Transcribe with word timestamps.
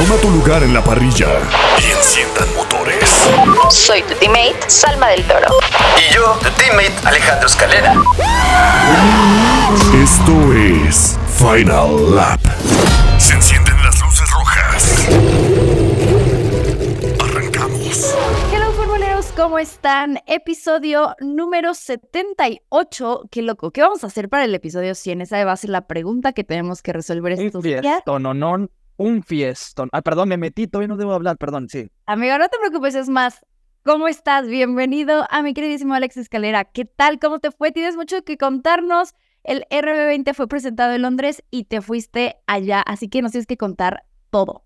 Toma 0.00 0.16
tu 0.16 0.30
lugar 0.30 0.62
en 0.62 0.72
la 0.72 0.82
parrilla 0.82 1.28
y 1.78 1.90
enciendan 1.90 2.48
motores. 2.56 3.28
Soy 3.68 4.02
tu 4.02 4.14
teammate, 4.14 4.58
Salma 4.66 5.08
del 5.08 5.22
Toro. 5.24 5.48
Y 5.98 6.14
yo, 6.14 6.38
tu 6.42 6.48
teammate, 6.52 6.94
Alejandro 7.04 7.46
Escalera. 7.46 7.92
Esto 10.02 10.54
es 10.54 11.18
Final 11.36 12.14
Lap. 12.16 12.40
Se 13.18 13.34
encienden 13.34 13.76
las 13.82 14.00
luces 14.00 14.30
rojas. 14.30 15.06
Arrancamos. 17.22 18.14
Hello, 18.54 18.72
futboleros, 18.72 19.26
¿cómo 19.36 19.58
están? 19.58 20.18
Episodio 20.26 21.14
número 21.20 21.74
78. 21.74 23.24
Qué 23.30 23.42
loco. 23.42 23.70
¿Qué 23.70 23.82
vamos 23.82 24.02
a 24.02 24.06
hacer 24.06 24.30
para 24.30 24.46
el 24.46 24.54
episodio 24.54 24.94
100? 24.94 25.20
Esa 25.20 25.44
va 25.44 25.52
a 25.52 25.56
ser 25.58 25.68
la 25.68 25.86
pregunta 25.86 26.32
que 26.32 26.42
tenemos 26.42 26.80
que 26.80 26.94
resolver 26.94 27.32
estos 27.32 27.62
días. 27.62 27.84
no, 28.06 28.32
no, 28.32 28.70
un 29.00 29.22
fiestón. 29.22 29.88
Ah, 29.92 30.02
perdón, 30.02 30.28
me 30.28 30.36
metí, 30.36 30.66
todavía 30.66 30.88
no 30.88 30.98
debo 30.98 31.14
hablar, 31.14 31.38
perdón, 31.38 31.70
sí. 31.70 31.90
Amigo, 32.04 32.36
no 32.36 32.46
te 32.50 32.58
preocupes, 32.58 32.94
es 32.94 33.08
más. 33.08 33.40
¿Cómo 33.82 34.08
estás? 34.08 34.46
Bienvenido 34.46 35.24
a 35.30 35.42
mi 35.42 35.54
queridísimo 35.54 35.94
Alex 35.94 36.18
Escalera. 36.18 36.66
¿Qué 36.66 36.84
tal? 36.84 37.18
¿Cómo 37.18 37.38
te 37.38 37.50
fue? 37.50 37.72
Tienes 37.72 37.96
mucho 37.96 38.22
que 38.24 38.36
contarnos. 38.36 39.14
El 39.42 39.64
RB20 39.70 40.34
fue 40.34 40.48
presentado 40.48 40.92
en 40.92 41.00
Londres 41.00 41.42
y 41.50 41.64
te 41.64 41.80
fuiste 41.80 42.36
allá, 42.46 42.82
así 42.82 43.08
que 43.08 43.22
nos 43.22 43.32
tienes 43.32 43.46
que 43.46 43.56
contar 43.56 44.04
todo. 44.28 44.64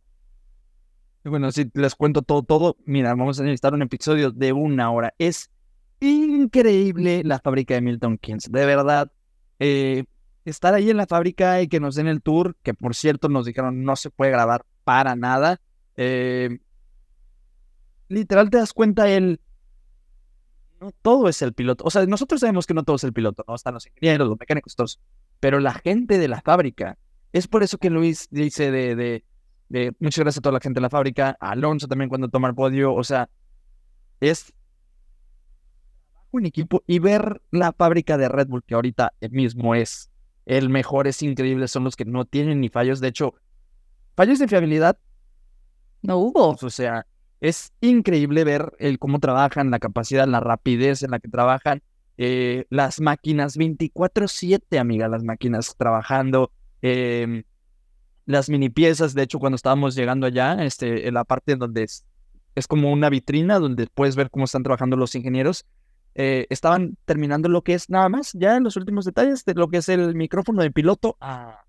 Bueno, 1.23 1.53
si 1.53 1.71
les 1.73 1.95
cuento 1.95 2.23
todo, 2.23 2.43
todo, 2.43 2.77
mira, 2.87 3.11
vamos 3.11 3.39
a 3.39 3.45
necesitar 3.45 3.73
un 3.73 3.83
episodio 3.83 4.33
de 4.33 4.53
una 4.53 4.91
hora. 4.91 5.15
Es 5.17 5.49
increíble 6.01 7.23
la 7.25 7.39
fábrica 7.39 7.75
de 7.75 7.83
Milton 7.83 8.19
Keynes, 8.19 8.51
de 8.51 8.67
verdad. 8.67 9.13
eh, 9.61 10.03
estar 10.45 10.75
ahí 10.75 10.91
en 10.91 10.97
la 10.97 11.07
fábrica 11.07 11.61
y 11.63 11.69
que 11.69 11.81
nos 11.81 11.95
den 11.95 12.07
el 12.07 12.23
tour, 12.23 12.57
que 12.63 12.75
por 12.75 12.95
cierto 12.95 13.29
nos 13.29 13.47
dijeron 13.47 13.83
no 13.83 13.97
se 13.97 14.11
puede 14.11 14.31
grabar 14.31 14.65
para 14.85 15.17
nada. 15.17 15.61
eh, 15.97 16.59
literal 18.09 18.51
te 18.51 18.59
das 18.59 18.73
cuenta 18.73 19.09
el... 19.09 19.41
No 20.81 20.93
todo 21.03 21.29
es 21.29 21.41
el 21.41 21.55
piloto. 21.55 21.85
O 21.85 21.91
sea, 21.91 22.05
nosotros 22.07 22.41
sabemos 22.41 22.67
que 22.67 22.75
no 22.75 22.83
todo 22.83 22.97
es 22.97 23.05
el 23.05 23.13
piloto, 23.13 23.45
¿no? 23.49 23.55
Están 23.55 23.75
los 23.75 23.87
ingenieros, 23.87 24.29
los 24.29 24.39
mecánicos, 24.39 24.77
todos. 24.77 25.01
Pero 25.41 25.61
la 25.61 25.73
gente 25.73 26.19
de 26.19 26.29
la 26.29 26.43
fábrica. 26.43 26.99
Es 27.33 27.49
por 27.49 27.63
eso 27.63 27.79
que 27.79 27.91
Luis 27.91 28.29
dice 28.31 28.71
de, 28.71 28.95
de, 29.69 29.95
muchas 29.99 30.25
gracias 30.25 30.39
a 30.39 30.43
toda 30.43 30.53
la 30.53 30.61
gente 30.61 30.79
de 30.79 30.83
la 30.83 30.91
fábrica, 30.91 31.37
a 31.41 31.51
Alonso 31.51 31.89
también 31.89 32.09
cuando 32.09 32.29
toma 32.29 32.49
el 32.49 32.55
podio. 32.55 32.93
O 32.93 33.03
sea, 33.03 33.31
es 34.21 34.53
un 36.33 36.45
equipo 36.45 36.83
y 36.87 36.99
ver 36.99 37.41
la 37.51 37.73
fábrica 37.73 38.19
de 38.19 38.29
Red 38.29 38.49
Bull, 38.49 38.65
que 38.65 38.75
ahorita 38.75 39.15
mismo 39.31 39.75
es 39.75 40.11
el 40.47 40.69
mejor, 40.69 41.07
es 41.07 41.23
increíble, 41.23 41.69
son 41.69 41.85
los 41.85 41.97
que 41.97 42.05
no 42.05 42.25
tienen 42.25 42.61
ni 42.61 42.69
fallos. 42.69 43.01
De 43.01 43.09
hecho, 43.09 43.35
fallos 44.17 44.39
de 44.39 44.49
fiabilidad, 44.49 44.99
No 46.03 46.19
hubo. 46.19 46.51
o 46.61 46.71
sea, 46.71 47.07
es 47.41 47.73
increíble 47.81 48.45
ver 48.45 48.73
el 48.79 48.99
cómo 48.99 49.19
trabajan, 49.21 49.71
la 49.71 49.79
capacidad, 49.79 50.27
la 50.29 50.41
rapidez 50.41 51.03
en 51.03 51.11
la 51.13 51.19
que 51.21 51.29
trabajan. 51.29 51.83
eh, 52.17 52.65
las 52.71 53.01
máquinas 53.01 53.57
24/7, 53.57 54.79
amiga, 54.79 55.09
las 55.09 55.25
máquinas 55.25 55.75
trabajando. 55.77 56.53
em, 56.83 57.43
las 58.27 58.49
mini 58.49 58.69
piezas, 58.71 59.15
de 59.15 59.23
hecho, 59.23 59.39
cuando 59.39 59.57
estábamos 59.57 59.95
llegando 59.95 60.27
allá, 60.27 60.65
este, 60.65 61.09
en 61.09 61.15
la 61.15 61.25
parte 61.25 61.57
donde 61.57 61.83
es, 61.85 62.05
es 62.55 62.67
como 62.67 62.93
una 62.93 63.11
vitrina 63.11 63.59
donde 63.59 63.87
puedes 63.93 64.17
ver 64.17 64.31
cómo 64.31 64.45
están 64.47 64.63
trabajando 64.63 64.97
los 64.97 65.15
ingenieros, 65.15 65.65
eh, 66.15 66.47
estaban 66.51 66.97
terminando 67.05 67.49
lo 67.49 67.63
que 67.63 67.75
es 67.75 67.91
nada 67.91 68.09
más, 68.09 68.33
ya 68.35 68.57
en 68.57 68.65
los 68.65 68.77
últimos 68.77 69.05
detalles 69.05 69.45
de 69.45 69.55
lo 69.55 69.69
que 69.69 69.79
es 69.79 69.89
el 69.89 70.15
micrófono 70.15 70.63
de 70.63 70.71
piloto 70.71 71.17
a, 71.21 71.65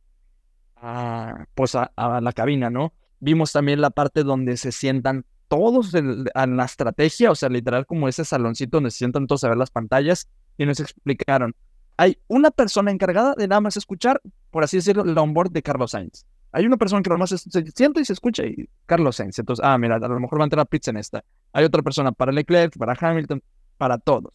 a, 0.75 1.45
pues 1.56 1.75
a, 1.75 1.91
la 1.95 2.33
cabina, 2.33 2.69
¿no? 2.69 2.94
Vimos 3.19 3.51
también 3.51 3.81
la 3.81 3.89
parte 3.89 4.23
donde 4.23 4.57
se 4.57 4.72
sientan 4.72 5.25
todos 5.47 5.94
en, 5.95 6.25
en 6.34 6.57
la 6.57 6.66
estrategia, 6.66 7.31
o 7.31 7.35
sea, 7.35 7.50
literal 7.50 7.85
como 7.85 8.07
ese 8.07 8.23
saloncito 8.25 8.78
donde 8.78 8.91
se 8.91 9.00
sientan 9.00 9.25
todos 9.25 9.44
a 9.44 9.50
ver 9.50 9.57
las 9.57 9.72
pantallas 9.72 10.28
y 10.57 10.66
nos 10.66 10.79
explicaron. 10.79 11.55
Hay 11.97 12.19
una 12.28 12.51
persona 12.51 12.91
encargada 12.91 13.35
de 13.35 13.47
nada 13.47 13.61
más 13.61 13.78
escuchar, 13.78 14.22
por 14.51 14.63
así 14.63 14.78
decirlo, 14.78 15.03
el 15.03 15.17
onboard 15.17 15.51
de 15.51 15.63
Carlos 15.63 15.91
Sainz. 15.91 16.25
Hay 16.51 16.66
una 16.66 16.78
persona 16.78 17.01
que 17.01 17.09
nada 17.09 17.19
más 17.19 17.29
se, 17.29 17.38
se 17.38 17.72
sienta 17.72 18.00
y 18.00 18.05
se 18.05 18.13
escucha 18.13 18.45
y 18.45 18.69
Carlos 18.85 19.16
Sainz. 19.16 19.39
Entonces, 19.39 19.66
ah, 19.66 19.78
mira, 19.78 19.95
a 19.95 20.00
lo 20.00 20.19
mejor 20.19 20.39
va 20.39 20.44
a 20.44 20.45
entrar 20.45 20.61
a 20.61 20.66
pizza 20.66 20.91
en 20.91 20.97
esta. 20.97 21.23
Hay 21.51 21.66
otra 21.66 21.81
persona 21.81 22.11
para 22.11 22.31
Leclerc, 22.31 22.78
para 22.78 22.95
Hamilton, 23.00 23.41
para 23.77 23.97
todos. 23.97 24.33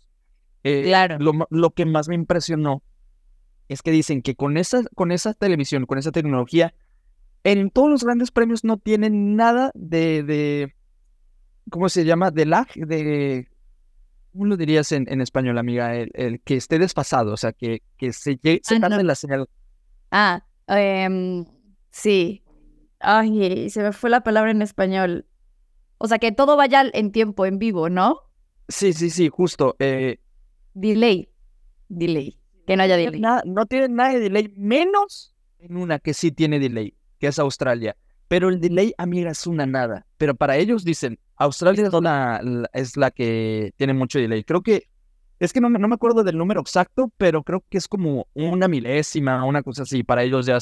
Eh, 0.64 0.82
Claro. 0.84 1.18
Lo, 1.18 1.46
lo 1.50 1.70
que 1.70 1.86
más 1.86 2.08
me 2.08 2.14
impresionó 2.14 2.82
es 3.68 3.82
que 3.82 3.90
dicen 3.90 4.20
que 4.22 4.34
con 4.34 4.56
esa, 4.56 4.82
con 4.94 5.12
esa 5.12 5.32
televisión, 5.34 5.86
con 5.86 5.98
esa 5.98 6.12
tecnología, 6.12 6.74
en 7.44 7.70
todos 7.70 7.88
los 7.88 8.04
grandes 8.04 8.30
premios 8.30 8.64
no 8.64 8.76
tienen 8.76 9.36
nada 9.36 9.70
de, 9.74 10.22
de 10.22 10.74
¿cómo 11.70 11.88
se 11.88 12.04
llama? 12.04 12.30
De 12.30 12.44
lag, 12.46 12.66
de, 12.74 13.48
¿cómo 14.32 14.46
lo 14.46 14.56
dirías 14.56 14.92
en, 14.92 15.06
en 15.10 15.20
español, 15.20 15.56
amiga? 15.56 15.94
El, 15.94 16.10
el 16.14 16.40
que 16.42 16.56
esté 16.56 16.78
desfasado, 16.78 17.32
o 17.32 17.36
sea, 17.36 17.52
que, 17.52 17.82
que 17.96 18.12
se, 18.12 18.36
llegue, 18.36 18.60
se 18.62 18.74
Ah, 18.74 18.78
no. 18.80 18.88
tarde 18.88 19.04
la 19.04 19.14
señal. 19.14 19.48
Ah, 20.10 20.44
em, 20.66 21.46
sí. 21.90 22.42
Ay, 22.98 23.70
se 23.70 23.82
me 23.82 23.92
fue 23.92 24.10
la 24.10 24.22
palabra 24.22 24.50
en 24.50 24.60
español. 24.60 25.24
O 25.96 26.08
sea, 26.08 26.18
que 26.18 26.32
todo 26.32 26.56
vaya 26.56 26.84
en 26.92 27.12
tiempo, 27.12 27.46
en 27.46 27.58
vivo, 27.58 27.88
¿no? 27.88 28.20
Sí, 28.70 28.92
sí, 28.92 29.10
sí, 29.10 29.28
justo. 29.28 29.76
eh, 29.78 30.18
Delay. 30.74 31.28
Delay. 31.88 32.38
Que 32.66 32.76
no 32.76 32.82
haya 32.84 32.96
delay. 32.96 33.20
nada- 33.20 33.42
no 33.44 33.66
tiene 33.66 33.88
nada 33.88 34.14
de 34.14 34.20
delay, 34.20 34.52
menos 34.56 35.34
en 35.58 35.76
una 35.76 35.98
que 35.98 36.14
sí 36.14 36.30
tiene 36.32 36.58
delay, 36.60 36.94
que 37.18 37.26
es 37.26 37.38
Australia. 37.38 37.96
Pero 38.28 38.48
el 38.48 38.60
delay, 38.60 38.94
amiga, 38.96 39.30
es 39.32 39.46
una 39.46 39.66
nada. 39.66 40.06
Pero 40.16 40.36
para 40.36 40.56
ellos 40.56 40.84
dicen, 40.84 41.18
Australia 41.36 41.86
es 41.88 41.92
la, 41.92 42.40
la- 42.42 42.70
es 42.72 42.96
la 42.96 43.10
que 43.10 43.72
tiene 43.76 43.92
mucho 43.92 44.20
delay. 44.20 44.44
Creo 44.44 44.62
que, 44.62 44.84
es 45.40 45.52
que 45.52 45.60
no, 45.60 45.68
me- 45.68 45.80
no 45.80 45.88
me 45.88 45.96
acuerdo 45.96 46.22
del 46.22 46.38
número 46.38 46.60
exacto, 46.60 47.12
pero 47.16 47.42
creo 47.42 47.64
que 47.68 47.78
es 47.78 47.88
como 47.88 48.28
una 48.34 48.68
milésima, 48.68 49.44
una 49.44 49.62
cosa 49.64 49.82
así. 49.82 50.04
Para 50.04 50.22
ellos 50.22 50.46
ya 50.46 50.58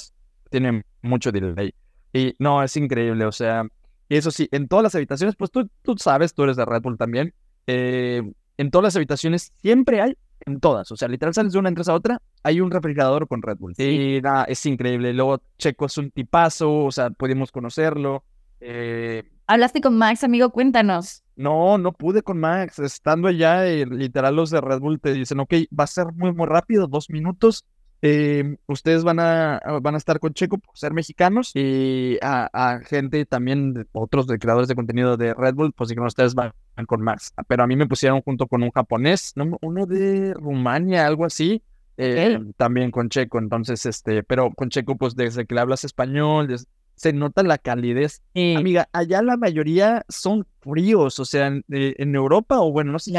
tienen 0.51 0.85
mucho 1.03 1.31
delay. 1.31 1.75
Y 2.15 2.35
no, 2.39 2.63
es 2.63 2.75
increíble, 2.79 3.27
o 3.27 3.33
sea, 3.33 3.65
y 4.09 4.17
eso 4.17 4.31
sí, 4.31 4.49
en 4.51 4.67
todas 4.67 4.83
las 4.85 4.95
habitaciones, 4.95 5.37
pues 5.37 5.51
tú, 5.51 5.69
tú 5.83 5.95
sabes, 5.99 6.33
tú 6.33 6.45
eres 6.45 6.57
de 6.57 6.65
Red 6.65 6.81
Bull 6.81 6.97
también, 6.97 7.35
eh, 7.69 8.23
en 8.57 8.71
todas 8.71 8.83
las 8.85 8.97
habitaciones 8.97 9.53
siempre 9.63 10.01
hay, 10.01 10.17
en 10.47 10.59
todas, 10.59 10.91
o 10.91 10.97
sea, 10.97 11.07
literal 11.09 11.35
sales 11.35 11.53
de 11.53 11.59
una, 11.59 11.69
entras 11.69 11.89
a 11.89 11.95
otra, 11.95 12.21
hay 12.43 12.61
un 12.61 12.71
refrigerador 12.71 13.29
con 13.29 13.43
Red 13.43 13.59
Bull. 13.59 13.75
Y 13.79 14.21
nada, 14.23 14.45
es 14.45 14.65
increíble. 14.67 15.13
Luego 15.13 15.41
Checo 15.59 15.87
es 15.87 15.99
un 15.99 16.11
tipazo, 16.11 16.85
o 16.85 16.91
sea, 16.91 17.11
pudimos 17.11 17.53
conocerlo. 17.53 18.25
eh, 18.61 19.23
Hablaste 19.47 19.81
con 19.81 19.97
Max, 19.97 20.25
amigo, 20.25 20.51
cuéntanos. 20.51 21.23
no, 21.37 21.79
no 21.79 21.93
pude 21.93 22.23
con 22.23 22.39
Max. 22.39 22.79
Estando 22.79 23.29
allá, 23.29 23.67
eh, 23.67 23.87
literal, 23.87 24.37
los 24.37 24.51
de 24.51 24.61
Red 24.61 24.81
Bull 24.81 25.01
te 25.01 25.13
dicen, 25.13 25.41
ok, 25.41 25.55
va 25.79 25.85
a 25.85 25.87
ser 25.87 26.07
muy, 26.15 26.33
muy 26.33 26.47
rápido, 26.47 26.87
dos 26.87 27.09
minutos. 27.11 27.65
Eh, 28.03 28.57
ustedes 28.67 29.03
van 29.05 29.19
a, 29.21 29.61
van 29.83 29.95
a 29.95 29.99
estar 29.99 30.21
con 30.21 30.33
Checo 30.35 30.59
por 30.59 30.77
ser 30.79 30.93
mexicanos 30.93 31.51
y 31.55 32.17
a, 32.23 32.49
a 32.53 32.81
gente 32.81 33.25
también, 33.27 33.75
de- 33.75 33.87
otros 33.93 34.27
de 34.27 34.39
creadores 34.39 34.69
de 34.69 34.75
contenido 34.75 35.17
de 35.17 35.35
Red 35.35 35.55
Bull, 35.55 35.73
pues 35.73 35.89
dijeron, 35.89 36.07
ustedes 36.07 36.35
van 36.35 36.53
con 36.87 37.01
Max. 37.03 37.33
Pero 37.49 37.65
a 37.65 37.67
mí 37.67 37.75
me 37.77 37.87
pusieron 37.89 38.23
junto 38.23 38.47
con 38.47 38.63
un 38.63 38.71
japonés, 38.71 39.33
¿no? 39.35 39.59
uno 39.63 39.87
de 39.87 40.35
Rumania, 40.35 41.07
algo 41.07 41.25
así. 41.25 41.63
eh, 41.97 42.39
también 42.57 42.93
con 42.93 43.09
Checo, 43.09 43.39
entonces, 43.41 43.85
este, 43.85 44.23
pero 44.23 44.53
con 44.55 44.69
Checo, 44.69 44.97
pues 44.97 45.17
desde 45.17 45.47
que 45.47 45.55
le 45.57 45.61
hablas 45.63 45.83
español, 45.83 46.55
se 46.95 47.13
nota 47.13 47.43
la 47.43 47.59
calidez 47.59 48.23
Amiga, 48.57 48.89
allá 48.93 49.21
la 49.23 49.37
mayoría 49.37 50.05
son 50.09 50.47
fríos, 50.61 51.19
o 51.19 51.25
sea, 51.25 51.49
en, 51.49 51.65
eh, 51.73 51.95
en 51.99 52.15
Europa 52.15 52.61
o 52.61 52.71
bueno, 52.71 52.93
no 52.93 52.99
sé 53.01 53.11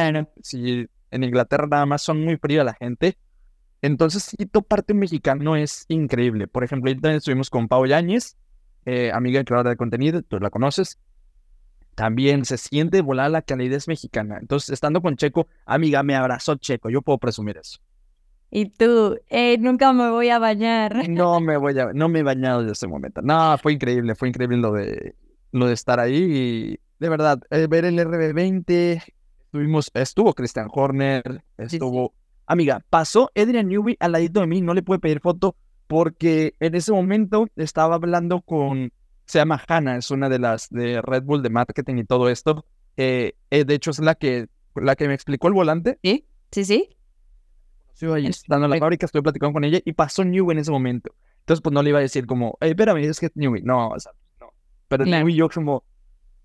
si 0.41 0.87
en 1.11 1.23
Inglaterra 1.23 1.67
nada 1.67 1.85
más 1.85 2.01
son 2.01 2.23
muy 2.23 2.37
fría 2.37 2.63
la 2.63 2.73
gente. 2.73 3.17
Entonces, 3.81 4.23
sí, 4.23 4.45
parte 4.45 4.93
mexicano 4.93 5.55
es 5.55 5.85
increíble. 5.87 6.47
Por 6.47 6.63
ejemplo, 6.63 6.89
ahorita 6.89 7.13
estuvimos 7.13 7.49
con 7.49 7.67
Pau 7.67 7.85
Yáñez, 7.85 8.35
eh, 8.85 9.11
amiga 9.13 9.43
creadora 9.43 9.69
de 9.71 9.77
contenido, 9.77 10.21
tú 10.21 10.39
la 10.39 10.49
conoces. 10.49 10.99
También 11.95 12.45
se 12.45 12.57
siente 12.57 13.01
volar 13.01 13.31
la 13.31 13.41
calidez 13.41 13.87
mexicana. 13.87 14.37
Entonces, 14.39 14.69
estando 14.69 15.01
con 15.01 15.15
Checo, 15.15 15.47
amiga, 15.65 16.03
me 16.03 16.15
abrazó 16.15 16.55
Checo, 16.55 16.89
yo 16.89 17.01
puedo 17.01 17.17
presumir 17.17 17.57
eso. 17.57 17.79
Y 18.51 18.65
tú, 18.69 19.19
eh, 19.29 19.57
nunca 19.59 19.93
me 19.93 20.09
voy 20.09 20.29
a 20.29 20.39
bañar. 20.39 20.95
No 21.09 21.39
me 21.39 21.57
voy 21.57 21.77
a, 21.79 21.93
no 21.93 22.09
me 22.09 22.19
he 22.19 22.23
bañado 22.23 22.61
desde 22.61 22.73
ese 22.73 22.87
momento. 22.87 23.21
No, 23.21 23.57
fue 23.57 23.73
increíble, 23.73 24.15
fue 24.15 24.29
increíble 24.29 24.57
lo 24.57 24.73
de 24.73 25.15
lo 25.51 25.67
de 25.67 25.73
estar 25.73 25.99
ahí 25.99 26.15
y 26.15 26.79
de 26.99 27.09
verdad, 27.09 27.41
eh, 27.49 27.67
ver 27.67 27.85
el 27.85 27.97
RB20, 27.97 29.01
estuvimos, 29.45 29.89
estuvo 29.93 30.33
Christian 30.33 30.67
Horner, 30.71 31.43
estuvo, 31.57 32.13
amiga, 32.49 32.83
pasó 32.89 33.31
Adrian 33.35 33.67
Newby 33.67 33.95
al 33.99 34.11
ladito 34.11 34.41
de 34.41 34.47
mí, 34.47 34.61
no 34.61 34.73
le 34.73 34.81
pude 34.83 34.99
pedir 34.99 35.21
foto 35.21 35.55
porque 35.87 36.55
en 36.59 36.75
ese 36.75 36.91
momento 36.91 37.47
estaba 37.55 37.95
hablando 37.95 38.41
con, 38.41 38.91
se 39.25 39.39
llama 39.39 39.61
Hannah, 39.67 39.97
es 39.97 40.11
una 40.11 40.29
de 40.29 40.39
las 40.39 40.69
de 40.69 41.01
Red 41.01 41.23
Bull 41.23 41.41
de 41.41 41.49
marketing 41.49 41.97
y 41.97 42.03
todo 42.03 42.29
esto, 42.29 42.65
eh, 42.97 43.33
eh, 43.49 43.63
de 43.63 43.73
hecho 43.75 43.91
es 43.91 43.99
la 43.99 44.15
que, 44.15 44.47
la 44.75 44.95
que 44.95 45.07
me 45.07 45.13
explicó 45.13 45.47
el 45.47 45.53
volante. 45.53 45.99
Sí, 46.03 46.25
sí, 46.51 46.65
sí. 46.65 46.89
Estando 48.01 48.65
en 48.65 48.71
la 48.71 48.77
fábrica, 48.77 49.05
estoy 49.05 49.21
platicando 49.21 49.53
con 49.53 49.63
ella 49.63 49.79
y 49.83 49.93
pasó 49.93 50.23
Newby 50.23 50.53
en 50.53 50.59
ese 50.59 50.71
momento. 50.71 51.13
Entonces, 51.41 51.61
pues 51.61 51.73
no 51.73 51.83
le 51.83 51.89
iba 51.89 51.99
a 51.99 52.01
decir 52.01 52.25
como, 52.25 52.57
hey, 52.61 52.69
espérame, 52.69 52.99
es 52.99 53.19
que 53.19 53.25
es 53.25 53.35
Newby. 53.35 53.61
No, 53.63 53.89
o 53.89 53.99
sea, 53.99 54.13
no. 54.39 54.53
Pero 54.87 55.03
Claro. 55.03 55.25
Newby 55.25 55.35
yo 55.35 55.49
como, 55.49 55.83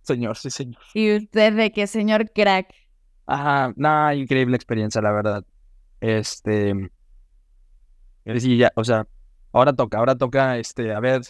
señor, 0.02 0.36
sí, 0.36 0.50
señor. 0.50 0.80
Y 0.94 1.14
usted 1.16 1.52
de 1.52 1.70
que 1.70 1.86
señor 1.86 2.30
crack. 2.32 2.74
Ajá, 3.26 3.72
nada, 3.76 4.14
increíble 4.16 4.56
experiencia, 4.56 5.00
la 5.00 5.12
verdad. 5.12 5.44
Este, 6.00 6.74
sí, 8.38 8.56
ya, 8.56 8.72
o 8.76 8.84
sea, 8.84 9.06
ahora 9.52 9.72
toca, 9.72 9.98
ahora 9.98 10.16
toca, 10.16 10.58
este, 10.58 10.92
a 10.92 11.00
ver, 11.00 11.22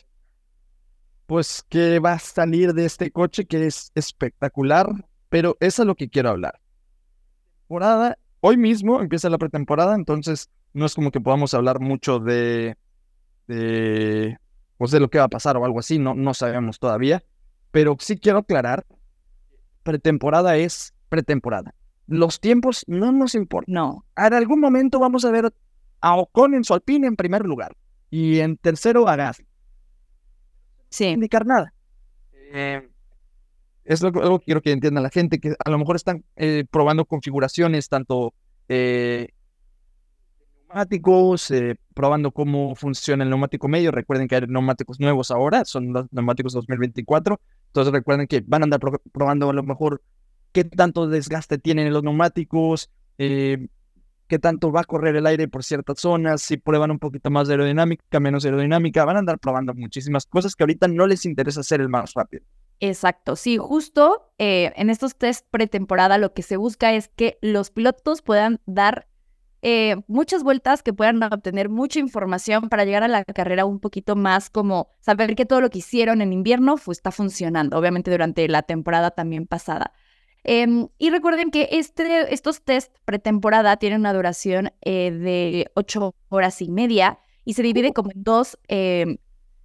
pues, 1.27 1.65
qué 1.69 1.99
va 1.99 2.13
a 2.13 2.19
salir 2.19 2.75
de 2.75 2.85
este 2.85 3.11
coche 3.11 3.47
que 3.47 3.67
es 3.67 3.93
espectacular, 3.95 4.89
pero 5.29 5.57
eso 5.61 5.83
es 5.83 5.87
lo 5.87 5.95
que 5.95 6.09
quiero 6.09 6.31
hablar. 6.31 6.61
Temporada, 7.63 8.19
hoy 8.41 8.57
mismo 8.57 9.01
empieza 9.01 9.31
la 9.31 9.39
pretemporada, 9.39 9.95
entonces 9.95 10.51
no 10.73 10.87
es 10.87 10.95
como 10.95 11.11
que 11.11 11.21
podamos 11.21 11.55
hablar 11.55 11.81
mucho 11.81 12.19
de, 12.19 12.77
de, 13.47 14.37
pues, 14.77 14.91
de 14.91 15.01
lo 15.01 15.09
que 15.09 15.19
va 15.19 15.25
a 15.25 15.29
pasar 15.29 15.57
o 15.57 15.65
algo 15.65 15.79
así, 15.79 15.99
no, 15.99 16.15
no 16.15 16.35
sabemos 16.35 16.79
todavía, 16.79 17.23
pero 17.71 17.97
sí 17.99 18.19
quiero 18.19 18.39
aclarar, 18.39 18.85
pretemporada 19.83 20.57
es 20.57 20.95
pretemporada. 21.09 21.75
Los 22.07 22.41
tiempos 22.41 22.85
no 22.87 23.13
nos 23.13 23.35
importan. 23.35 23.73
No. 23.73 24.05
En 24.17 24.35
algún 24.35 24.61
momento 24.61 24.99
vamos 24.99 25.25
a 25.25 25.31
ver 25.31 25.53
a 26.01 26.17
Ocon 26.17 26.55
en 26.55 26.65
su 26.65 26.75
Alpine 26.75 27.07
en 27.07 27.17
primer 27.17 27.45
lugar 27.47 27.75
y 28.11 28.41
en 28.41 28.57
tercero 28.57 29.09
a 29.09 29.17
Gasly. 29.17 29.47
Sí. 30.91 31.07
indicar 31.07 31.47
nada. 31.47 31.73
Eh, 32.53 32.89
es 33.85 34.03
lo 34.03 34.13
que 34.13 34.21
algo 34.21 34.39
que 34.39 34.45
quiero 34.45 34.63
que 34.63 34.71
entienda 34.73 35.01
la 35.01 35.11
gente, 35.11 35.41
que 35.41 35.55
a 35.65 35.71
lo 35.71 35.79
mejor 35.79 35.97
están 35.97 36.25
eh, 36.37 36.65
probando 36.71 37.05
configuraciones, 37.05 37.89
tanto 37.89 38.33
eh, 38.69 39.29
neumáticos, 40.69 41.51
eh, 41.51 41.77
probando 41.95 42.31
cómo 42.33 42.75
funciona 42.75 43.25
el 43.25 43.31
neumático 43.31 43.69
medio. 43.69 43.91
Recuerden 43.91 44.29
que 44.29 44.37
hay 44.37 44.43
neumáticos 44.47 45.01
nuevos 45.01 45.31
ahora, 45.31 45.65
son 45.65 45.93
los 45.93 46.07
neumáticos 46.13 46.53
2024. 46.53 47.41
Entonces 47.67 47.93
recuerden 47.93 48.27
que 48.27 48.43
van 48.47 48.63
a 48.63 48.65
andar 48.65 48.81
pro- 48.81 49.03
probando 49.13 49.51
a 49.51 49.53
lo 49.53 49.63
mejor 49.63 50.03
qué 50.55 50.65
tanto 50.65 51.07
desgaste 51.09 51.59
tienen 51.59 51.93
los 51.93 52.03
neumáticos, 52.03 52.89
eh, 53.19 53.69
qué 54.29 54.39
tanto 54.39 54.73
va 54.73 54.83
a 54.83 54.85
correr 54.85 55.17
el 55.17 55.27
aire 55.27 55.49
por 55.49 55.65
ciertas 55.65 56.01
zonas, 56.01 56.41
si 56.43 56.57
prueban 56.57 56.91
un 56.93 56.99
poquito 56.99 57.31
más 57.31 57.49
de 57.49 57.55
aerodinámica, 57.55 58.21
menos 58.21 58.45
aerodinámica, 58.47 59.05
van 59.05 59.17
a 59.17 59.19
andar 59.19 59.39
probando 59.39 59.75
muchísimas 59.75 60.27
cosas 60.27 60.55
que 60.55 60.63
ahorita 60.63 60.89
no 60.89 61.07
les 61.07 61.27
interesa 61.27 61.61
hacer 61.61 61.81
el 61.83 61.91
más 61.91 62.15
rápido. 62.15 62.45
Exacto, 62.81 63.37
sí, 63.37 63.57
justo 63.59 64.33
eh, 64.39 64.73
en 64.77 64.91
estos 64.91 65.17
test 65.17 65.47
pretemporada 65.51 66.19
lo 66.19 66.33
que 66.35 66.43
se 66.43 66.57
busca 66.57 66.93
es 66.93 67.09
que 67.09 67.39
los 67.43 67.71
pilotos 67.71 68.23
puedan 68.23 68.61
dar 68.67 69.09
eh, 69.63 69.97
muchas 70.09 70.43
vueltas, 70.43 70.83
que 70.83 70.93
puedan 70.93 71.23
obtener 71.23 71.69
mucha 71.71 71.99
información 71.99 72.69
para 72.69 72.85
llegar 72.85 73.03
a 73.03 73.09
la 73.09 73.25
carrera 73.25 73.65
un 73.65 73.81
poquito 73.81 74.17
más 74.17 74.51
como 74.51 74.89
saber 75.01 75.35
que 75.37 75.47
todo 75.47 75.61
lo 75.63 75.71
que 75.71 75.79
hicieron 75.79 76.21
en 76.21 76.33
invierno 76.33 76.77
fu- 76.77 76.93
está 76.93 77.11
funcionando, 77.11 77.79
obviamente 77.79 78.11
durante 78.11 78.47
la 78.49 78.63
temporada 78.63 79.11
también 79.13 79.47
pasada. 79.47 79.93
Em, 80.45 80.89
y 80.99 81.11
recuerden 81.11 81.51
que 81.51 81.71
este, 81.73 82.33
estos 82.33 82.63
test 82.63 82.95
pretemporada 83.07 83.79
tienen 83.79 84.01
una 84.01 84.13
duración 84.13 84.73
eh, 84.83 85.11
de 85.11 85.71
ocho 85.75 86.15
horas 86.29 86.61
y 86.61 86.69
media 86.69 87.19
y 87.47 87.55
se 87.55 87.63
divide 87.63 87.93
como 87.93 88.11
en 88.11 88.23
dos, 88.23 88.59
em, 88.69 89.17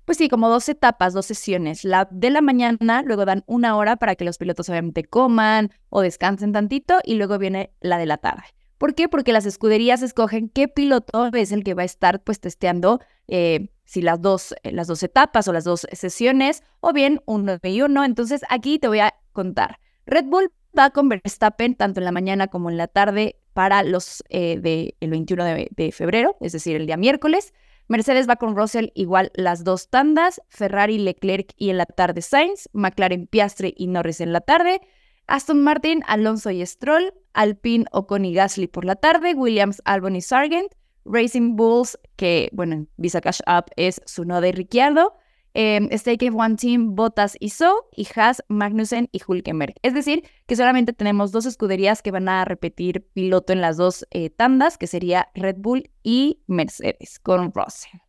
pues 0.05 0.17
sí, 0.17 0.29
como 0.29 0.49
dos 0.49 0.69
etapas, 0.69 1.13
dos 1.13 1.25
sesiones. 1.25 1.83
La 1.83 2.07
de 2.09 2.29
la 2.29 2.41
mañana, 2.41 3.03
luego 3.05 3.25
dan 3.25 3.43
una 3.45 3.75
hora 3.75 3.97
para 3.97 4.15
que 4.15 4.23
los 4.23 4.37
pilotos 4.37 4.69
obviamente 4.69 5.03
coman 5.03 5.69
o 5.89 6.01
descansen 6.01 6.53
tantito 6.53 6.99
y 7.03 7.15
luego 7.15 7.37
viene 7.37 7.73
la 7.81 7.97
de 7.97 8.05
la 8.05 8.17
tarde. 8.17 8.43
¿Por 8.77 8.95
qué? 8.95 9.09
Porque 9.09 9.33
las 9.33 9.45
escuderías 9.45 10.01
escogen 10.01 10.47
qué 10.47 10.69
piloto 10.69 11.29
es 11.33 11.51
el 11.51 11.65
que 11.65 11.73
va 11.73 11.81
a 11.81 11.85
estar 11.85 12.23
pues 12.23 12.39
testeando 12.39 13.01
eh, 13.27 13.69
si 13.83 14.01
las 14.01 14.21
dos, 14.21 14.55
eh, 14.63 14.71
las 14.71 14.87
dos 14.87 15.03
etapas 15.03 15.49
o 15.49 15.53
las 15.53 15.65
dos 15.65 15.85
sesiones 15.91 16.63
o 16.79 16.93
bien 16.93 17.21
uno 17.25 17.57
y 17.61 17.81
uno. 17.81 18.05
Entonces 18.05 18.41
aquí 18.49 18.79
te 18.79 18.87
voy 18.87 18.99
a 18.99 19.13
contar. 19.33 19.79
Red 20.05 20.25
Bull 20.25 20.49
va 20.77 20.89
con 20.91 21.09
Verstappen 21.09 21.75
tanto 21.75 21.99
en 21.99 22.05
la 22.05 22.11
mañana 22.11 22.47
como 22.47 22.69
en 22.69 22.77
la 22.77 22.87
tarde 22.87 23.37
para 23.53 23.83
los 23.83 24.23
eh, 24.29 24.59
del 24.59 25.09
21 25.09 25.43
de, 25.43 25.69
de 25.71 25.91
febrero, 25.91 26.37
es 26.41 26.53
decir, 26.53 26.75
el 26.75 26.85
día 26.85 26.97
miércoles. 26.97 27.53
Mercedes 27.87 28.29
va 28.29 28.35
con 28.35 28.55
Russell 28.55 28.89
igual 28.93 29.31
las 29.33 29.63
dos 29.63 29.89
tandas, 29.89 30.41
Ferrari, 30.47 30.99
Leclerc 30.99 31.53
y 31.57 31.71
en 31.71 31.77
la 31.77 31.87
tarde 31.87 32.21
Sainz, 32.21 32.69
McLaren, 32.71 33.25
Piastri 33.25 33.73
y 33.75 33.87
Norris 33.87 34.21
en 34.21 34.31
la 34.31 34.41
tarde, 34.41 34.79
Aston 35.25 35.61
Martin, 35.61 36.03
Alonso 36.07 36.51
y 36.51 36.65
Stroll, 36.65 37.13
Alpine, 37.33 37.85
Ocon 37.91 38.25
y 38.25 38.33
Gasly 38.33 38.67
por 38.67 38.85
la 38.85 38.95
tarde, 38.95 39.33
Williams, 39.33 39.81
Albon 39.85 40.15
y 40.15 40.21
Sargent, 40.21 40.73
Racing 41.05 41.55
Bulls, 41.55 41.97
que 42.15 42.49
bueno, 42.51 42.75
en 42.75 42.89
Visa 42.97 43.21
Cash 43.21 43.39
App 43.45 43.69
es 43.75 44.01
su 44.05 44.25
noda 44.25 44.47
y 44.47 44.51
Ricciardo, 44.51 45.15
eh, 45.61 45.97
Stake 45.97 46.31
F1 46.31 46.55
Team, 46.55 46.95
Bottas 46.95 47.35
y 47.37 47.49
So, 47.49 47.89
y 47.93 48.07
Haas, 48.15 48.41
Magnussen 48.47 49.09
y 49.11 49.19
Hulkenberg. 49.27 49.73
Es 49.81 49.93
decir, 49.93 50.23
que 50.47 50.55
solamente 50.55 50.93
tenemos 50.93 51.33
dos 51.33 51.45
escuderías 51.45 52.01
que 52.01 52.11
van 52.11 52.29
a 52.29 52.45
repetir 52.45 53.05
piloto 53.11 53.51
en 53.51 53.59
las 53.59 53.75
dos 53.75 54.07
eh, 54.11 54.29
tandas, 54.29 54.77
que 54.77 54.87
sería 54.87 55.27
Red 55.35 55.57
Bull 55.57 55.91
y 56.01 56.43
Mercedes, 56.47 57.19
con 57.19 57.51
Russell. 57.53 57.99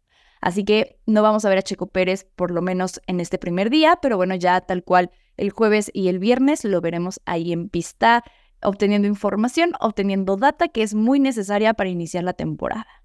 Así 0.41 0.64
que 0.64 1.00
no 1.06 1.23
vamos 1.23 1.44
a 1.44 1.49
ver 1.49 1.58
a 1.58 1.62
Checo 1.62 1.88
Pérez 1.88 2.25
por 2.37 2.52
lo 2.52 2.62
menos 2.62 3.00
en 3.08 3.19
este 3.19 3.37
primer 3.37 3.69
día, 3.69 3.99
pero 4.00 4.17
bueno, 4.17 4.37
ya 4.37 4.61
tal 4.61 4.85
cual 4.85 5.11
el 5.37 5.50
jueves 5.50 5.91
y 5.93 6.06
el 6.06 6.20
viernes 6.20 6.64
lo 6.64 6.81
veremos 6.81 7.20
ahí 7.25 7.52
en 7.52 7.69
pista, 7.69 8.23
obteniendo 8.62 9.08
información, 9.08 9.73
obteniendo 9.81 10.37
data 10.37 10.69
que 10.69 10.85
es 10.85 10.94
muy 10.94 11.19
necesaria 11.19 11.75
para 11.75 11.91
iniciar 11.91 12.23
la 12.23 12.32
temporada. 12.32 13.00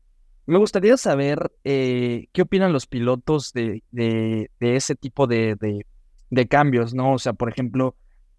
Me 0.48 0.58
gustaría 0.60 0.96
saber 0.98 1.52
eh, 1.64 2.28
qué 2.32 2.44
opinan 2.44 2.72
los 2.72 2.86
pilotos 2.86 3.52
de, 3.54 3.84
de, 3.92 4.52
de 4.60 4.76
ese 4.76 4.96
tipo 4.96 5.26
de, 5.28 5.56
de, 5.56 5.86
de 6.30 6.48
cambios, 6.48 6.94
¿no? 6.94 7.14
O 7.14 7.20
sea, 7.20 7.34
por 7.34 7.50
ejemplo, 7.50 7.96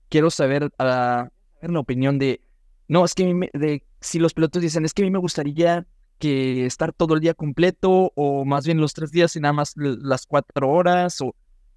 quiero 0.08 0.30
saber, 0.30 0.70
ah, 0.78 1.28
la 1.60 1.80
opinión 1.80 2.18
de, 2.18 2.40
no, 2.86 3.04
es 3.04 3.14
que 3.14 3.24
a 3.24 3.26
mí 3.26 3.34
me- 3.34 3.50
de, 3.52 3.82
si 4.00 4.20
los 4.20 4.34
pilotos 4.34 4.62
dicen, 4.62 4.84
es 4.84 4.94
que 4.94 5.02
a 5.02 5.04
mí 5.04 5.10
me 5.10 5.18
gustaría 5.18 5.84
que 6.18 6.64
estar 6.64 6.92
todo 6.92 7.14
el 7.14 7.20
día 7.20 7.34
completo 7.34 8.12
o 8.14 8.44
más 8.44 8.64
bien 8.64 8.80
los 8.80 8.94
tres 8.94 9.10
días 9.10 9.34
y 9.36 9.40
nada 9.40 9.52
más 9.52 9.74
las 9.76 10.26
cuatro 10.26 10.70
horas 10.70 11.20
o 11.20 11.34